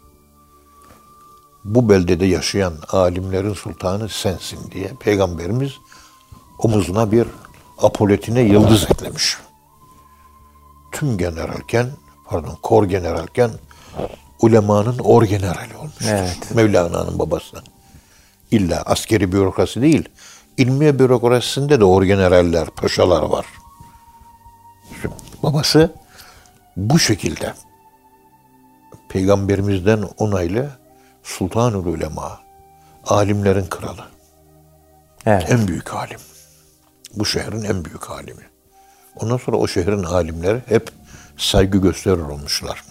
Bu 1.65 1.89
beldede 1.89 2.27
yaşayan 2.27 2.75
alimlerin 2.89 3.55
sultanı 3.55 4.09
sensin 4.09 4.71
diye 4.71 4.93
Peygamberimiz 5.01 5.73
omuzuna 6.59 7.13
bir 7.13 7.27
apoletine 7.79 8.41
yıldız 8.41 8.87
eklemiş. 8.91 9.37
Tüm 10.93 11.19
generalken, 11.19 11.87
pardon 12.27 12.59
kor 12.63 12.85
generalken 12.85 13.51
ulemanın 14.41 14.99
or 14.99 15.23
generali 15.23 15.77
olmuş. 15.77 16.07
Evet. 16.09 16.55
Mevlana'nın 16.55 17.19
babası. 17.19 17.57
İlla 18.51 18.83
askeri 18.83 19.33
bürokrasi 19.33 19.83
değil, 19.83 20.09
ilmiye 20.57 20.99
bürokrasisinde 20.99 21.81
de 21.81 21.85
orgeneraller, 21.85 22.67
paşalar 22.71 23.23
var. 23.23 23.47
Babası 25.43 25.95
bu 26.77 26.99
şekilde 26.99 27.55
peygamberimizden 29.09 30.05
onaylı 30.19 30.71
Sultanul 31.23 31.87
Ulema, 31.87 32.41
alimlerin 33.07 33.67
kralı, 33.67 34.05
Evet. 35.27 35.51
en 35.51 35.69
büyük 35.69 35.95
alim. 35.95 36.21
Bu 37.15 37.25
şehrin 37.27 37.63
en 37.65 37.85
büyük 37.85 38.11
alimi. 38.11 38.50
Ondan 39.23 39.37
sonra 39.37 39.57
o 39.57 39.69
şehrin 39.69 40.03
alimleri 40.03 40.61
hep 40.67 40.91
saygı 41.37 41.79
gösterir 41.79 42.21
olmuşlar. 42.21 42.85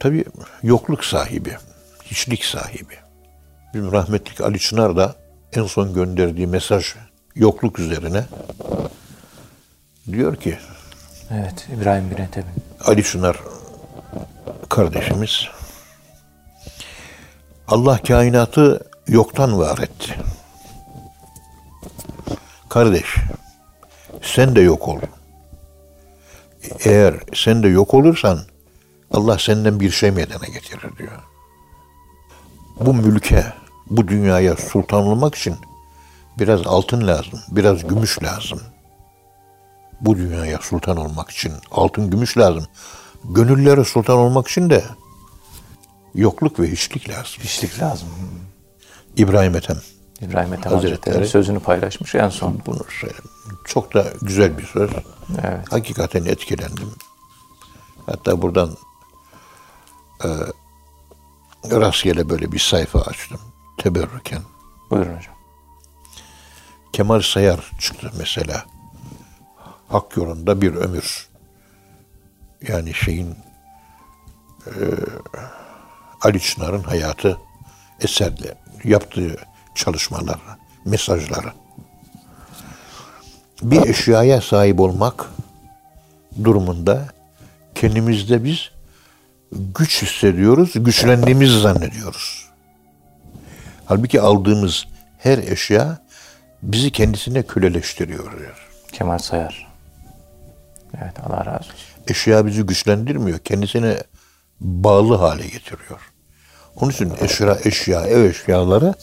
Tabii 0.00 0.24
yokluk 0.62 1.04
sahibi, 1.04 1.56
hiçlik 2.04 2.44
sahibi. 2.44 2.94
Bizim 3.74 3.92
rahmetli 3.92 4.44
Ali 4.44 4.58
Çınar 4.58 4.96
da 4.96 5.14
en 5.52 5.64
son 5.64 5.94
gönderdiği 5.94 6.46
mesaj 6.46 6.86
yokluk 7.34 7.78
üzerine 7.78 8.24
diyor 10.12 10.36
ki 10.36 10.58
Evet. 11.30 11.68
İbrahim 11.76 12.10
bin 12.10 12.16
Ethem'in. 12.16 12.54
Ali 12.84 13.04
Çınar 13.04 13.36
kardeşimiz 14.68 15.48
Allah 17.68 17.98
kainatı 18.02 18.90
yoktan 19.08 19.58
var 19.58 19.78
etti. 19.78 20.14
Kardeş 22.68 23.14
sen 24.28 24.56
de 24.56 24.60
yok 24.60 24.88
ol. 24.88 24.98
Eğer 26.84 27.14
sen 27.34 27.62
de 27.62 27.68
yok 27.68 27.94
olursan 27.94 28.38
Allah 29.10 29.38
senden 29.38 29.80
bir 29.80 29.90
şey 29.90 30.10
meydana 30.10 30.46
getirir 30.46 30.96
diyor. 30.98 31.22
Bu 32.80 32.94
mülke, 32.94 33.52
bu 33.90 34.08
dünyaya 34.08 34.56
sultan 34.56 35.02
olmak 35.02 35.34
için 35.34 35.56
biraz 36.38 36.66
altın 36.66 37.06
lazım, 37.06 37.40
biraz 37.50 37.86
gümüş 37.86 38.22
lazım. 38.22 38.60
Bu 40.00 40.16
dünyaya 40.16 40.58
sultan 40.58 40.96
olmak 40.96 41.30
için 41.30 41.52
altın, 41.70 42.10
gümüş 42.10 42.38
lazım. 42.38 42.66
Gönüllere 43.24 43.84
sultan 43.84 44.16
olmak 44.18 44.48
için 44.48 44.70
de 44.70 44.84
yokluk 46.14 46.60
ve 46.60 46.70
hiçlik 46.70 47.08
lazım. 47.08 47.42
Hiçlik 47.42 47.80
lazım. 47.80 48.08
İbrahim 49.16 49.56
Ethem 49.56 49.78
İbrahim 50.20 50.54
Ethem 50.54 50.72
Hazretleri. 50.72 50.94
Hazretleri 50.94 51.28
sözünü 51.28 51.60
paylaşmış 51.60 52.14
en 52.14 52.28
son. 52.28 52.60
bunu 52.66 52.80
söyledi. 53.00 53.28
Çok 53.64 53.94
da 53.94 54.12
güzel 54.22 54.58
bir 54.58 54.66
söz. 54.66 54.90
Evet. 55.44 55.72
Hakikaten 55.72 56.24
etkilendim. 56.24 56.90
Hatta 58.06 58.42
buradan 58.42 58.76
e, 60.24 60.28
rastgele 61.70 62.28
böyle 62.28 62.52
bir 62.52 62.58
sayfa 62.58 63.00
açtım. 63.00 63.40
Teberrüken. 63.78 64.42
Buyurun 64.90 65.16
hocam. 65.16 65.34
Kemal 66.92 67.20
Sayar 67.20 67.70
çıktı 67.80 68.12
mesela. 68.18 68.66
Hak 69.88 70.16
yolunda 70.16 70.60
bir 70.60 70.74
ömür. 70.74 71.28
Yani 72.68 72.94
şeyin 72.94 73.36
e, 74.66 74.72
Ali 76.20 76.40
Çınar'ın 76.40 76.82
hayatı 76.82 77.38
eserleri, 78.00 78.54
yaptığı 78.84 79.36
çalışmalar, 79.74 80.40
mesajları. 80.84 81.52
Bir 83.62 83.86
eşyaya 83.86 84.40
sahip 84.40 84.80
olmak 84.80 85.30
durumunda 86.44 87.08
kendimizde 87.74 88.44
biz 88.44 88.70
güç 89.52 90.02
hissediyoruz, 90.02 90.72
güçlendiğimizi 90.74 91.60
zannediyoruz. 91.60 92.48
Halbuki 93.84 94.20
aldığımız 94.20 94.86
her 95.18 95.38
eşya 95.38 95.98
bizi 96.62 96.90
kendisine 96.90 97.42
köleleştiriyor. 97.42 98.32
Kemal 98.92 99.18
Sayar. 99.18 99.68
Evet 100.98 101.14
Allah 101.26 101.46
razı 101.46 101.56
olsun. 101.58 101.74
Eşya 102.08 102.46
bizi 102.46 102.62
güçlendirmiyor, 102.62 103.38
kendisine 103.38 103.96
bağlı 104.60 105.16
hale 105.16 105.42
getiriyor. 105.42 106.00
Onun 106.76 106.90
için 106.90 107.12
eşya, 107.20 107.58
eşya, 107.64 108.06
ev 108.06 108.24
eşyaları 108.24 108.94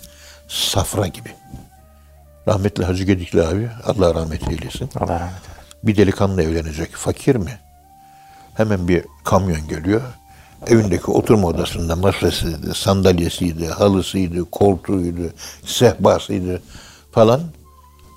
safra 0.48 1.08
gibi. 1.08 1.30
Rahmetli 2.48 2.86
Hacı 2.86 3.04
Gedikli 3.04 3.44
abi, 3.44 3.70
Allah 3.86 4.14
rahmet 4.16 4.52
eylesin. 4.52 4.90
Allah 4.96 5.14
rahmet 5.14 5.22
eylesin. 5.22 5.84
Bir 5.84 5.96
delikanlı 5.98 6.44
evlenecek. 6.44 6.96
Fakir 6.96 7.36
mi? 7.36 7.60
Hemen 8.54 8.88
bir 8.88 9.04
kamyon 9.24 9.68
geliyor. 9.68 10.02
Evindeki 10.68 11.12
oturma 11.12 11.48
odasında 11.48 11.96
masasıydı, 11.96 12.74
sandalyesiydi, 12.74 13.68
halısıydı, 13.68 14.46
koltuğuydu, 14.52 15.30
sehpasıydı 15.66 16.62
falan. 17.12 17.42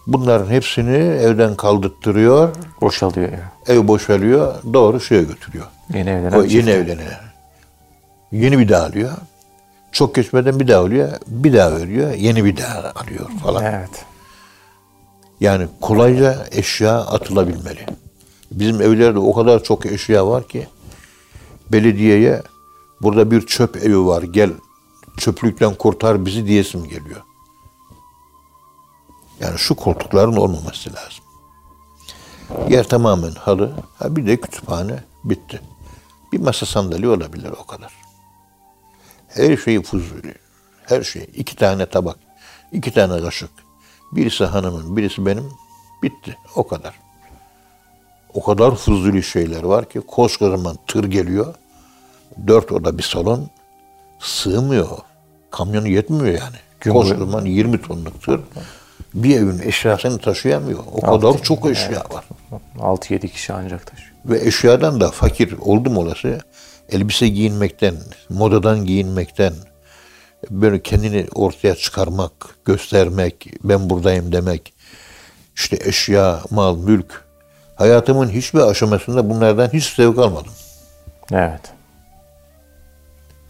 Bunların 0.06 0.50
hepsini 0.50 0.96
evden 0.96 1.54
kaldırttırıyor. 1.54 2.56
Boşalıyor 2.80 3.28
ev. 3.66 3.74
Ev 3.74 3.88
boşalıyor. 3.88 4.54
Doğru 4.72 5.00
şeye 5.00 5.22
götürüyor. 5.22 5.66
Yeni 5.94 6.10
evlenen 6.10 6.32
O 6.38 6.42
yeni 6.42 6.50
çift. 6.50 6.68
evlenene. 6.68 7.16
Yeni 8.32 8.58
bir 8.58 8.68
daha 8.68 8.84
alıyor. 8.86 9.10
Çok 9.92 10.14
geçmeden 10.14 10.60
bir 10.60 10.68
daha 10.68 10.80
alıyor. 10.80 11.12
Bir 11.26 11.52
daha 11.52 11.76
veriyor. 11.76 12.10
Yeni 12.14 12.44
bir 12.44 12.56
daha 12.56 12.92
alıyor 12.94 13.28
falan. 13.42 13.64
Evet. 13.64 13.90
Yani 15.40 15.68
kolayca 15.80 16.46
eşya 16.50 16.98
atılabilmeli. 17.00 17.86
Bizim 18.52 18.82
evlerde 18.82 19.18
o 19.18 19.34
kadar 19.34 19.62
çok 19.62 19.86
eşya 19.86 20.26
var 20.26 20.48
ki 20.48 20.68
belediyeye 21.72 22.42
burada 23.02 23.30
bir 23.30 23.46
çöp 23.46 23.76
evi 23.76 24.06
var 24.06 24.22
gel 24.22 24.50
çöplükten 25.18 25.74
kurtar 25.74 26.26
bizi 26.26 26.46
diyesim 26.46 26.88
geliyor. 26.88 27.22
Yani 29.40 29.58
şu 29.58 29.74
koltukların 29.74 30.36
olmaması 30.36 30.90
lazım. 30.90 31.24
Yer 32.68 32.88
tamamen 32.88 33.30
halı. 33.30 33.72
Ha 33.98 34.16
bir 34.16 34.26
de 34.26 34.40
kütüphane 34.40 35.04
bitti. 35.24 35.60
Bir 36.32 36.40
masa 36.40 36.66
sandalye 36.66 37.08
olabilir 37.08 37.50
o 37.62 37.66
kadar. 37.66 37.92
Her 39.28 39.56
şey 39.56 39.82
fuzuli. 39.82 40.34
Her 40.86 41.02
şey. 41.02 41.30
İki 41.34 41.56
tane 41.56 41.86
tabak. 41.86 42.18
iki 42.72 42.94
tane 42.94 43.20
kaşık. 43.22 43.50
Birisi 44.12 44.44
hanımın, 44.44 44.96
birisi 44.96 45.26
benim. 45.26 45.50
Bitti. 46.02 46.36
O 46.56 46.68
kadar. 46.68 46.94
O 48.34 48.44
kadar 48.44 48.74
fuzuli 48.74 49.22
şeyler 49.22 49.62
var 49.62 49.88
ki 49.88 50.00
koskocaman 50.00 50.78
tır 50.86 51.04
geliyor. 51.04 51.54
Dört 52.46 52.72
oda 52.72 52.98
bir 52.98 53.02
salon 53.02 53.48
sığmıyor. 54.18 54.88
Kamyonu 55.50 55.88
yetmiyor 55.88 56.26
yani. 56.26 56.56
Gün 56.80 56.92
Koskocaman 56.92 57.44
20 57.44 57.82
tonluk 57.82 58.22
tır 58.22 58.40
bir 59.14 59.36
evin 59.36 59.58
eşyasını 59.58 60.18
taşıyamıyor. 60.18 60.78
O 60.92 61.00
kadar 61.00 61.42
çok 61.42 61.70
eşya 61.70 62.02
var. 62.10 62.24
6-7 62.78 63.28
kişi 63.28 63.52
ancak 63.52 63.86
taşıyor. 63.86 64.10
Ve 64.24 64.46
eşyadan 64.46 65.00
da 65.00 65.10
fakir 65.10 65.54
oldum 65.60 65.96
olası 65.96 66.40
elbise 66.88 67.28
giyinmekten, 67.28 67.94
modadan 68.28 68.84
giyinmekten, 68.84 69.52
böyle 70.50 70.82
kendini 70.82 71.26
ortaya 71.34 71.74
çıkarmak, 71.74 72.32
göstermek, 72.64 73.46
ben 73.64 73.90
buradayım 73.90 74.32
demek, 74.32 74.72
işte 75.54 75.78
eşya, 75.84 76.40
mal, 76.50 76.76
mülk. 76.76 77.28
Hayatımın 77.76 78.28
hiçbir 78.28 78.60
aşamasında 78.60 79.30
bunlardan 79.30 79.68
hiç 79.72 79.94
zevk 79.94 80.18
almadım. 80.18 80.52
Evet. 81.32 81.72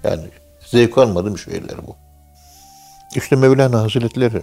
Yani 0.04 0.28
zevk 0.66 0.98
almadığım 0.98 1.38
şeyler 1.38 1.86
bu. 1.86 1.96
İşte 3.14 3.36
Mevlana 3.36 3.82
Hazretleri 3.82 4.42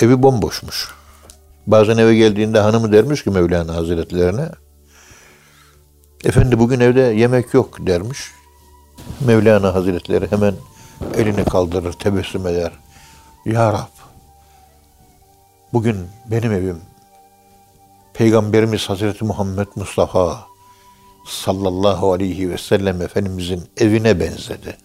evi 0.00 0.22
bomboşmuş. 0.22 0.88
Bazen 1.66 1.98
eve 1.98 2.14
geldiğinde 2.16 2.60
hanımı 2.60 2.92
dermiş 2.92 3.24
ki 3.24 3.30
Mevlana 3.30 3.74
Hazretlerine 3.74 4.48
Efendi 6.24 6.58
bugün 6.58 6.80
evde 6.80 7.00
yemek 7.00 7.54
yok 7.54 7.86
dermiş. 7.86 8.18
Mevlana 9.26 9.74
Hazretleri 9.74 10.30
hemen 10.30 10.54
elini 11.14 11.44
kaldırır, 11.44 11.92
tebessüm 11.92 12.46
eder. 12.46 12.72
Ya 13.44 13.72
Rab, 13.72 13.98
bugün 15.72 16.08
benim 16.30 16.52
evim 16.52 16.80
Peygamberimiz 18.14 18.88
Hazreti 18.88 19.24
Muhammed 19.24 19.66
Mustafa 19.76 20.46
sallallahu 21.26 22.12
aleyhi 22.12 22.50
ve 22.50 22.58
sellem 22.58 23.02
Efendimizin 23.02 23.64
evine 23.76 24.20
benzedi. 24.20 24.76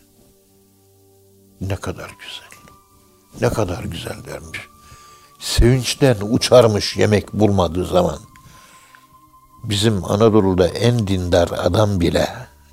Ne 1.61 1.75
kadar 1.75 2.15
güzel. 2.19 2.53
Ne 3.41 3.49
kadar 3.49 3.83
güzel 3.83 4.25
dermiş. 4.25 4.59
Sevinçten 5.39 6.17
uçarmış 6.21 6.97
yemek 6.97 7.33
bulmadığı 7.33 7.85
zaman. 7.85 8.19
Bizim 9.63 10.05
Anadolu'da 10.05 10.67
en 10.67 11.07
dindar 11.07 11.49
adam 11.57 11.99
bile, 11.99 12.29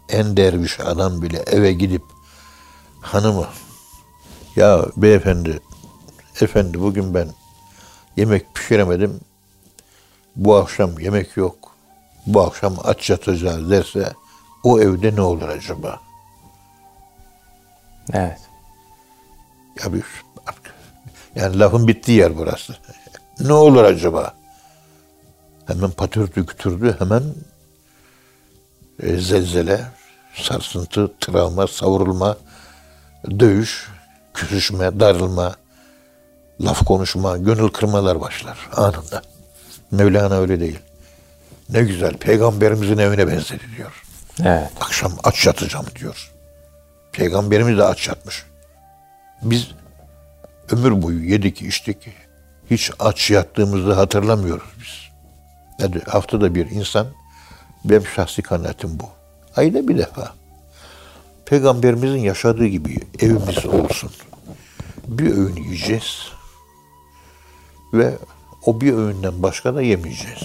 en 0.08 0.36
derviş 0.36 0.80
adam 0.80 1.22
bile 1.22 1.38
eve 1.38 1.72
gidip 1.72 2.02
hanımı 3.00 3.46
ya 4.56 4.86
beyefendi, 4.96 5.60
efendi 6.40 6.80
bugün 6.80 7.14
ben 7.14 7.28
yemek 8.16 8.54
pişiremedim. 8.54 9.20
Bu 10.36 10.56
akşam 10.56 10.98
yemek 10.98 11.36
yok. 11.36 11.74
Bu 12.26 12.40
akşam 12.40 12.76
aç 12.84 13.10
yatacağız 13.10 13.70
derse 13.70 14.12
o 14.62 14.80
evde 14.80 15.16
ne 15.16 15.20
olur 15.20 15.48
acaba? 15.48 16.00
Evet. 18.12 18.40
Ya 19.84 19.92
bir 19.92 20.04
yani 21.34 21.58
lafın 21.58 21.88
bittiği 21.88 22.18
yer 22.18 22.38
burası. 22.38 22.76
ne 23.40 23.52
olur 23.52 23.84
acaba? 23.84 24.34
Hemen 25.66 25.90
patürdü 25.90 26.46
kütürdü 26.46 26.96
hemen 26.98 27.22
e, 29.02 29.16
zelzele, 29.16 29.86
sarsıntı, 30.34 31.12
travma, 31.20 31.66
savrulma, 31.66 32.36
dövüş, 33.24 33.88
küsüşme, 34.34 35.00
darılma, 35.00 35.54
laf 36.60 36.84
konuşma, 36.84 37.36
gönül 37.36 37.68
kırmalar 37.68 38.20
başlar 38.20 38.58
anında. 38.76 39.22
Mevlana 39.90 40.38
öyle 40.38 40.60
değil. 40.60 40.78
Ne 41.68 41.82
güzel 41.82 42.14
peygamberimizin 42.14 42.98
evine 42.98 43.26
benzedi 43.26 43.62
diyor. 43.76 44.02
Evet. 44.42 44.70
Akşam 44.80 45.12
aç 45.24 45.46
yatacağım 45.46 45.86
diyor. 46.00 46.30
Peygamberimiz 47.12 47.78
de 47.78 47.84
aç 47.84 48.08
yatmış. 48.08 48.44
Biz 49.42 49.68
ömür 50.70 51.02
boyu 51.02 51.30
yedik 51.30 51.62
içtik. 51.62 52.08
Hiç 52.70 52.90
aç 52.98 53.30
yattığımızı 53.30 53.92
hatırlamıyoruz 53.92 54.68
biz. 54.80 55.10
Yani 55.78 56.02
haftada 56.08 56.54
bir 56.54 56.70
insan, 56.70 57.06
benim 57.84 58.06
şahsi 58.06 58.42
kanaatim 58.42 58.98
bu. 58.98 59.08
Ayda 59.56 59.88
bir 59.88 59.98
defa. 59.98 60.34
Peygamberimizin 61.50 62.18
yaşadığı 62.18 62.66
gibi 62.66 62.98
evimiz 63.20 63.66
olsun. 63.66 64.10
Bir 65.06 65.36
öğün 65.36 65.56
yiyeceğiz. 65.56 66.28
Ve 67.94 68.18
o 68.66 68.80
bir 68.80 68.92
öğünden 68.92 69.42
başka 69.42 69.74
da 69.74 69.82
yemeyeceğiz. 69.82 70.42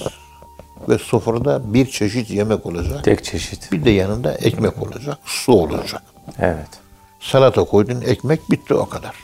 Ve 0.90 0.98
sofrada 0.98 1.74
bir 1.74 1.86
çeşit 1.86 2.30
yemek 2.30 2.66
olacak. 2.66 3.04
Tek 3.04 3.24
çeşit. 3.24 3.72
Bir 3.72 3.86
de 3.86 3.90
yanında 3.90 4.34
ekmek 4.34 4.82
olacak, 4.82 5.18
su 5.26 5.54
olacak. 5.54 6.04
Evet. 6.40 6.70
Salata 7.20 7.64
koydun, 7.64 8.02
ekmek 8.02 8.52
bitti 8.52 8.74
o 8.74 8.90
kadar. 8.90 9.16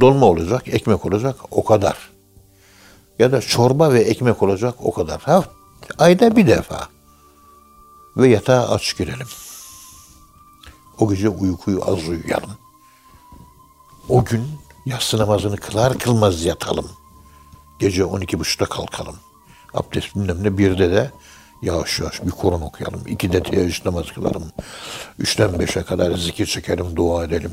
Dolma 0.00 0.26
olacak, 0.26 0.68
ekmek 0.68 1.06
olacak 1.06 1.36
o 1.50 1.64
kadar. 1.64 2.10
Ya 3.18 3.32
da 3.32 3.40
çorba 3.40 3.92
ve 3.92 4.00
ekmek 4.00 4.42
olacak 4.42 4.74
o 4.78 4.92
kadar. 4.92 5.20
Ha, 5.20 5.44
ayda 5.98 6.36
bir 6.36 6.46
defa. 6.46 6.88
Ve 8.16 8.28
yatağa 8.28 8.70
aç 8.70 8.96
girelim. 8.96 9.26
O 10.98 11.08
gece 11.08 11.28
uykuyu 11.28 11.82
az 11.86 12.08
uyuyalım. 12.08 12.50
O 14.08 14.24
gün 14.24 14.48
yatsı 14.86 15.18
namazını 15.18 15.56
kılar 15.56 15.98
kılmaz 15.98 16.44
yatalım. 16.44 16.90
Gece 17.78 18.02
12.30'da 18.02 18.64
kalkalım. 18.64 19.16
Abdest 19.74 20.16
bilmem 20.16 20.44
ne 20.44 20.58
birde 20.58 20.90
de 20.90 21.10
yavaş 21.62 22.00
yavaş 22.00 22.22
bir 22.22 22.30
Kur'an 22.30 22.62
okuyalım. 22.62 23.02
İkide 23.06 23.42
teheccüd 23.42 23.86
namazı 23.86 24.14
kılalım. 24.14 24.52
Üçten 25.18 25.58
beşe 25.58 25.82
kadar 25.82 26.16
zikir 26.16 26.46
çekelim, 26.46 26.96
dua 26.96 27.24
edelim. 27.24 27.52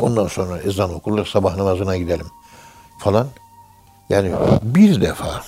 Ondan 0.00 0.26
sonra 0.26 0.58
ezan 0.58 0.94
okunur, 0.94 1.26
sabah 1.26 1.56
namazına 1.56 1.96
gidelim 1.96 2.26
falan. 2.98 3.28
Yani 4.08 4.32
bir 4.62 5.00
defa 5.00 5.44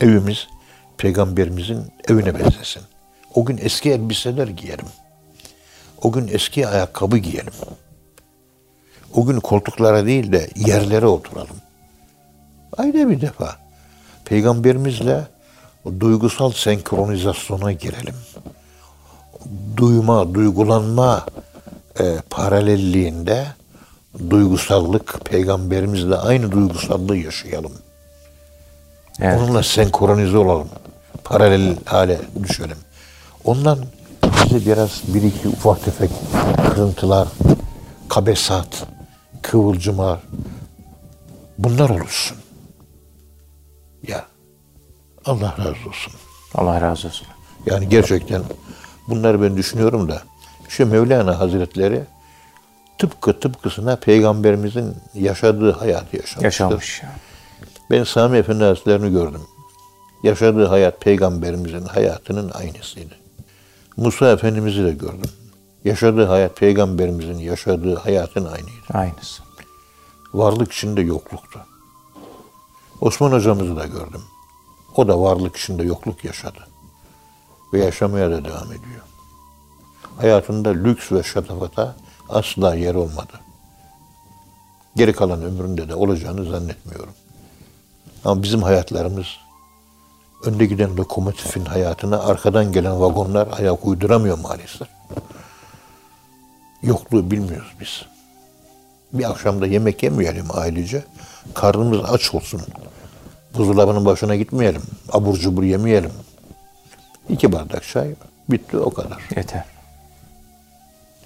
evimiz 0.00 0.48
peygamberimizin 0.98 1.92
evine 2.08 2.38
benzesin. 2.38 2.82
O 3.34 3.44
gün 3.44 3.58
eski 3.62 3.90
elbiseler 3.90 4.48
giyelim. 4.48 4.86
O 6.06 6.12
gün 6.12 6.28
eski 6.32 6.68
ayakkabı 6.68 7.18
giyelim. 7.18 7.52
O 9.14 9.26
gün 9.26 9.40
koltuklara 9.40 10.06
değil 10.06 10.32
de 10.32 10.48
yerlere 10.56 11.06
oturalım. 11.06 11.56
Ayda 12.76 13.10
bir 13.10 13.20
defa. 13.20 13.56
Peygamberimizle 14.24 15.20
o 15.84 16.00
duygusal 16.00 16.52
senkronizasyona 16.52 17.72
girelim. 17.72 18.14
Duyma, 19.76 20.34
duygulanma 20.34 21.26
e, 22.00 22.04
paralelliğinde 22.30 23.46
duygusallık, 24.30 25.24
peygamberimizle 25.24 26.16
aynı 26.16 26.52
duygusallığı 26.52 27.16
yaşayalım. 27.16 27.72
Evet. 29.20 29.40
Onunla 29.40 29.62
senkronize 29.62 30.36
olalım. 30.36 30.68
Paralel 31.24 31.76
hale 31.84 32.20
düşelim. 32.42 32.78
Ondan 33.44 33.78
bize 34.24 34.70
biraz 34.70 35.02
bir 35.14 35.22
iki 35.22 35.48
ufak 35.48 35.84
tefek 35.84 36.10
kırıntılar, 36.70 37.28
kabesat, 38.08 38.86
kıvılcımlar 39.42 40.20
bunlar 41.58 41.90
olursun. 41.90 42.36
Ya 44.08 44.24
Allah 45.24 45.54
razı 45.58 45.88
olsun. 45.88 46.12
Allah 46.54 46.80
razı 46.80 47.08
olsun. 47.08 47.26
Yani 47.66 47.88
gerçekten 47.88 48.42
bunları 49.08 49.42
ben 49.42 49.56
düşünüyorum 49.56 50.08
da 50.08 50.22
şu 50.68 50.86
Mevlana 50.86 51.38
Hazretleri 51.38 52.04
tıpkı 52.98 53.40
tıpkısına 53.40 53.96
peygamberimizin 53.96 54.94
yaşadığı 55.14 55.72
hayatı 55.72 56.16
yaşamıştır. 56.16 56.44
Yaşanmış. 56.44 57.02
ya. 57.02 57.12
Ben 57.90 58.04
Sami 58.04 58.38
Efendi 58.38 58.64
Hazretleri'ni 58.64 59.10
gördüm. 59.10 59.42
Yaşadığı 60.22 60.66
hayat 60.66 61.00
peygamberimizin 61.00 61.84
hayatının 61.84 62.50
aynısıydı. 62.50 63.14
Musa 63.96 64.30
Efendimiz'i 64.30 64.84
de 64.84 64.90
gördüm. 64.90 65.30
Yaşadığı 65.84 66.24
hayat 66.24 66.56
peygamberimizin 66.56 67.38
yaşadığı 67.38 67.94
hayatın 67.96 68.44
aynıydı. 68.44 68.86
Aynısı. 68.92 69.42
Varlık 70.34 70.72
içinde 70.72 71.00
yokluktu. 71.00 71.60
Osman 73.00 73.32
hocamızı 73.32 73.76
da 73.76 73.86
gördüm. 73.86 74.22
O 74.96 75.08
da 75.08 75.20
varlık 75.20 75.56
içinde 75.56 75.82
yokluk 75.82 76.24
yaşadı. 76.24 76.66
Ve 77.72 77.84
yaşamaya 77.84 78.30
da 78.30 78.44
devam 78.44 78.66
ediyor. 78.66 79.02
Hayatında 80.16 80.70
lüks 80.70 81.12
ve 81.12 81.22
şatafata 81.22 81.96
asla 82.28 82.74
yer 82.74 82.94
olmadı. 82.94 83.40
Geri 84.96 85.12
kalan 85.12 85.42
ömründe 85.42 85.88
de 85.88 85.94
olacağını 85.94 86.44
zannetmiyorum. 86.44 87.14
Ama 88.24 88.42
bizim 88.42 88.62
hayatlarımız 88.62 89.26
önde 90.44 90.66
giden 90.66 90.96
lokomotifin 90.96 91.64
hayatına 91.64 92.18
arkadan 92.18 92.72
gelen 92.72 93.00
vagonlar 93.00 93.48
ayak 93.58 93.86
uyduramıyor 93.86 94.38
maalesef. 94.38 94.88
Yokluğu 96.82 97.30
bilmiyoruz 97.30 97.72
biz. 97.80 98.02
Bir 99.12 99.30
akşamda 99.30 99.66
yemek 99.66 100.02
yemeyelim 100.02 100.46
ailece. 100.50 101.04
Karnımız 101.54 102.00
aç 102.10 102.34
olsun. 102.34 102.60
Buzdolabının 103.54 104.04
başına 104.04 104.36
gitmeyelim. 104.36 104.82
Abur 105.12 105.38
cubur 105.38 105.62
yemeyelim. 105.62 106.12
İki 107.28 107.52
bardak 107.52 107.82
çay 107.82 108.14
bitti 108.48 108.76
o 108.76 108.90
kadar. 108.90 109.22
Yeter. 109.36 109.64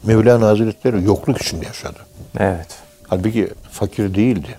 Mevlana 0.03 0.47
Hazretleri 0.47 1.05
yokluk 1.05 1.43
içinde 1.43 1.67
yaşadı. 1.67 1.99
Evet. 2.39 2.79
Halbuki 3.09 3.51
fakir 3.71 4.15
değildi. 4.15 4.59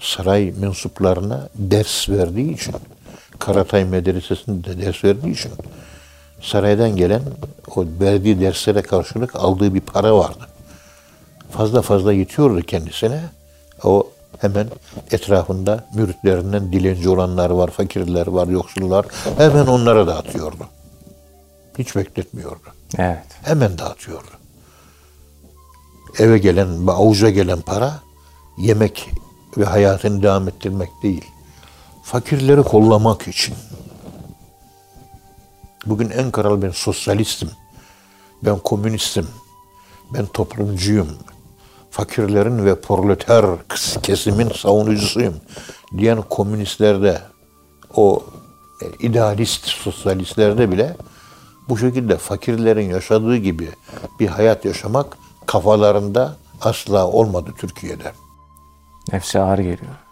Saray 0.00 0.52
mensuplarına 0.60 1.48
ders 1.54 2.08
verdiği 2.08 2.54
için, 2.54 2.74
Karatay 3.44 3.84
Medresesi'nde 3.84 4.82
ders 4.82 5.04
verdiği 5.04 5.32
için 5.32 5.52
saraydan 6.40 6.96
gelen 6.96 7.22
o 7.76 7.84
verdiği 8.00 8.40
derslere 8.40 8.82
karşılık 8.82 9.36
aldığı 9.36 9.74
bir 9.74 9.80
para 9.80 10.16
vardı. 10.16 10.46
Fazla 11.50 11.82
fazla 11.82 12.12
yetiyordu 12.12 12.62
kendisine. 12.62 13.20
O 13.84 14.08
hemen 14.40 14.66
etrafında 15.10 15.84
müritlerinden 15.94 16.72
dilenci 16.72 17.08
olanlar 17.08 17.50
var, 17.50 17.70
fakirler 17.70 18.26
var, 18.26 18.46
yoksullar. 18.46 19.06
Hemen 19.38 19.66
onlara 19.66 20.06
dağıtıyordu. 20.06 20.66
Hiç 21.78 21.96
bekletmiyordu. 21.96 22.68
Evet. 22.98 23.26
Hemen 23.42 23.78
dağıtıyordu. 23.78 24.30
Eve 26.18 26.38
gelen, 26.38 26.86
avuca 26.86 27.30
gelen 27.30 27.60
para 27.60 28.00
yemek 28.58 29.10
ve 29.58 29.64
hayatını 29.64 30.22
devam 30.22 30.48
ettirmek 30.48 30.90
değil. 31.02 31.31
Fakirleri 32.02 32.62
kollamak 32.62 33.28
için. 33.28 33.54
Bugün 35.86 36.10
en 36.10 36.30
kral 36.30 36.62
ben 36.62 36.70
sosyalistim. 36.70 37.50
Ben 38.42 38.58
komünistim. 38.58 39.28
Ben 40.14 40.26
toplumcuyum. 40.26 41.08
Fakirlerin 41.90 42.64
ve 42.64 42.80
proleter 42.80 43.46
kesimin 44.02 44.48
savunucusuyum 44.48 45.34
diyen 45.98 46.22
komünistlerde 46.22 47.20
o 47.94 48.22
e, 48.82 49.06
idealist 49.06 49.66
sosyalistlerde 49.66 50.72
bile 50.72 50.96
bu 51.68 51.78
şekilde 51.78 52.16
fakirlerin 52.16 52.90
yaşadığı 52.90 53.36
gibi 53.36 53.68
bir 54.20 54.26
hayat 54.26 54.64
yaşamak 54.64 55.18
kafalarında 55.46 56.36
asla 56.60 57.06
olmadı 57.06 57.50
Türkiye'de. 57.58 58.12
Nefse 59.12 59.40
ağır 59.40 59.58
geliyor. 59.58 60.11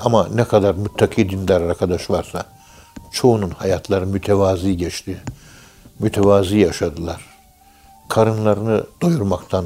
Ama 0.00 0.28
ne 0.34 0.44
kadar 0.44 0.74
müttaki 0.74 1.30
dindar 1.30 1.60
arkadaş 1.60 2.10
varsa 2.10 2.44
çoğunun 3.12 3.50
hayatları 3.50 4.06
mütevazi 4.06 4.76
geçti. 4.76 5.22
Mütevazi 5.98 6.58
yaşadılar. 6.58 7.20
Karınlarını 8.08 8.84
doyurmaktan 9.02 9.64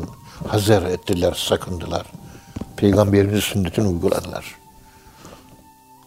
hazer 0.48 0.82
ettiler, 0.82 1.32
sakındılar. 1.48 2.06
Peygamberimizin 2.76 3.40
sünnetini 3.40 3.88
uyguladılar. 3.88 4.44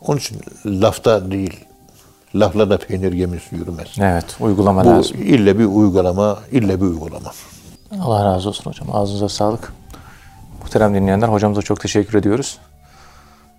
Onun 0.01 0.17
için 0.17 0.41
lafta 0.65 1.31
değil, 1.31 1.59
lafla 2.35 2.69
da 2.69 2.77
peynir 2.77 3.13
gemisi 3.13 3.55
yürümez. 3.55 3.87
Evet. 3.99 4.35
Uygulama 4.39 4.85
Bu 4.85 4.87
lazım. 4.87 5.17
ille 5.21 5.59
bir 5.59 5.65
uygulama, 5.65 6.39
ille 6.51 6.81
bir 6.81 6.85
uygulama. 6.85 7.31
Allah 8.01 8.25
razı 8.25 8.49
olsun 8.49 8.69
hocam. 8.71 8.95
Ağzınıza 8.95 9.29
sağlık. 9.29 9.73
Muhterem 10.61 10.95
dinleyenler 10.95 11.27
hocamıza 11.27 11.61
çok 11.61 11.81
teşekkür 11.81 12.17
ediyoruz. 12.17 12.57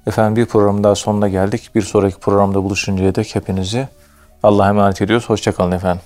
Efendim 0.07 0.37
bir 0.37 0.47
programın 0.47 0.85
daha 0.85 0.95
sonuna 0.95 1.29
geldik. 1.29 1.71
Bir 1.75 1.83
sonraki 1.83 2.19
programda 2.19 2.65
buluşuncaya 2.65 3.15
dek 3.15 3.35
hepinizi 3.35 3.89
Allah'a 4.43 4.69
emanet 4.69 5.03
ediyoruz. 5.03 5.29
Hoşçakalın 5.29 5.73
efendim. 5.73 6.03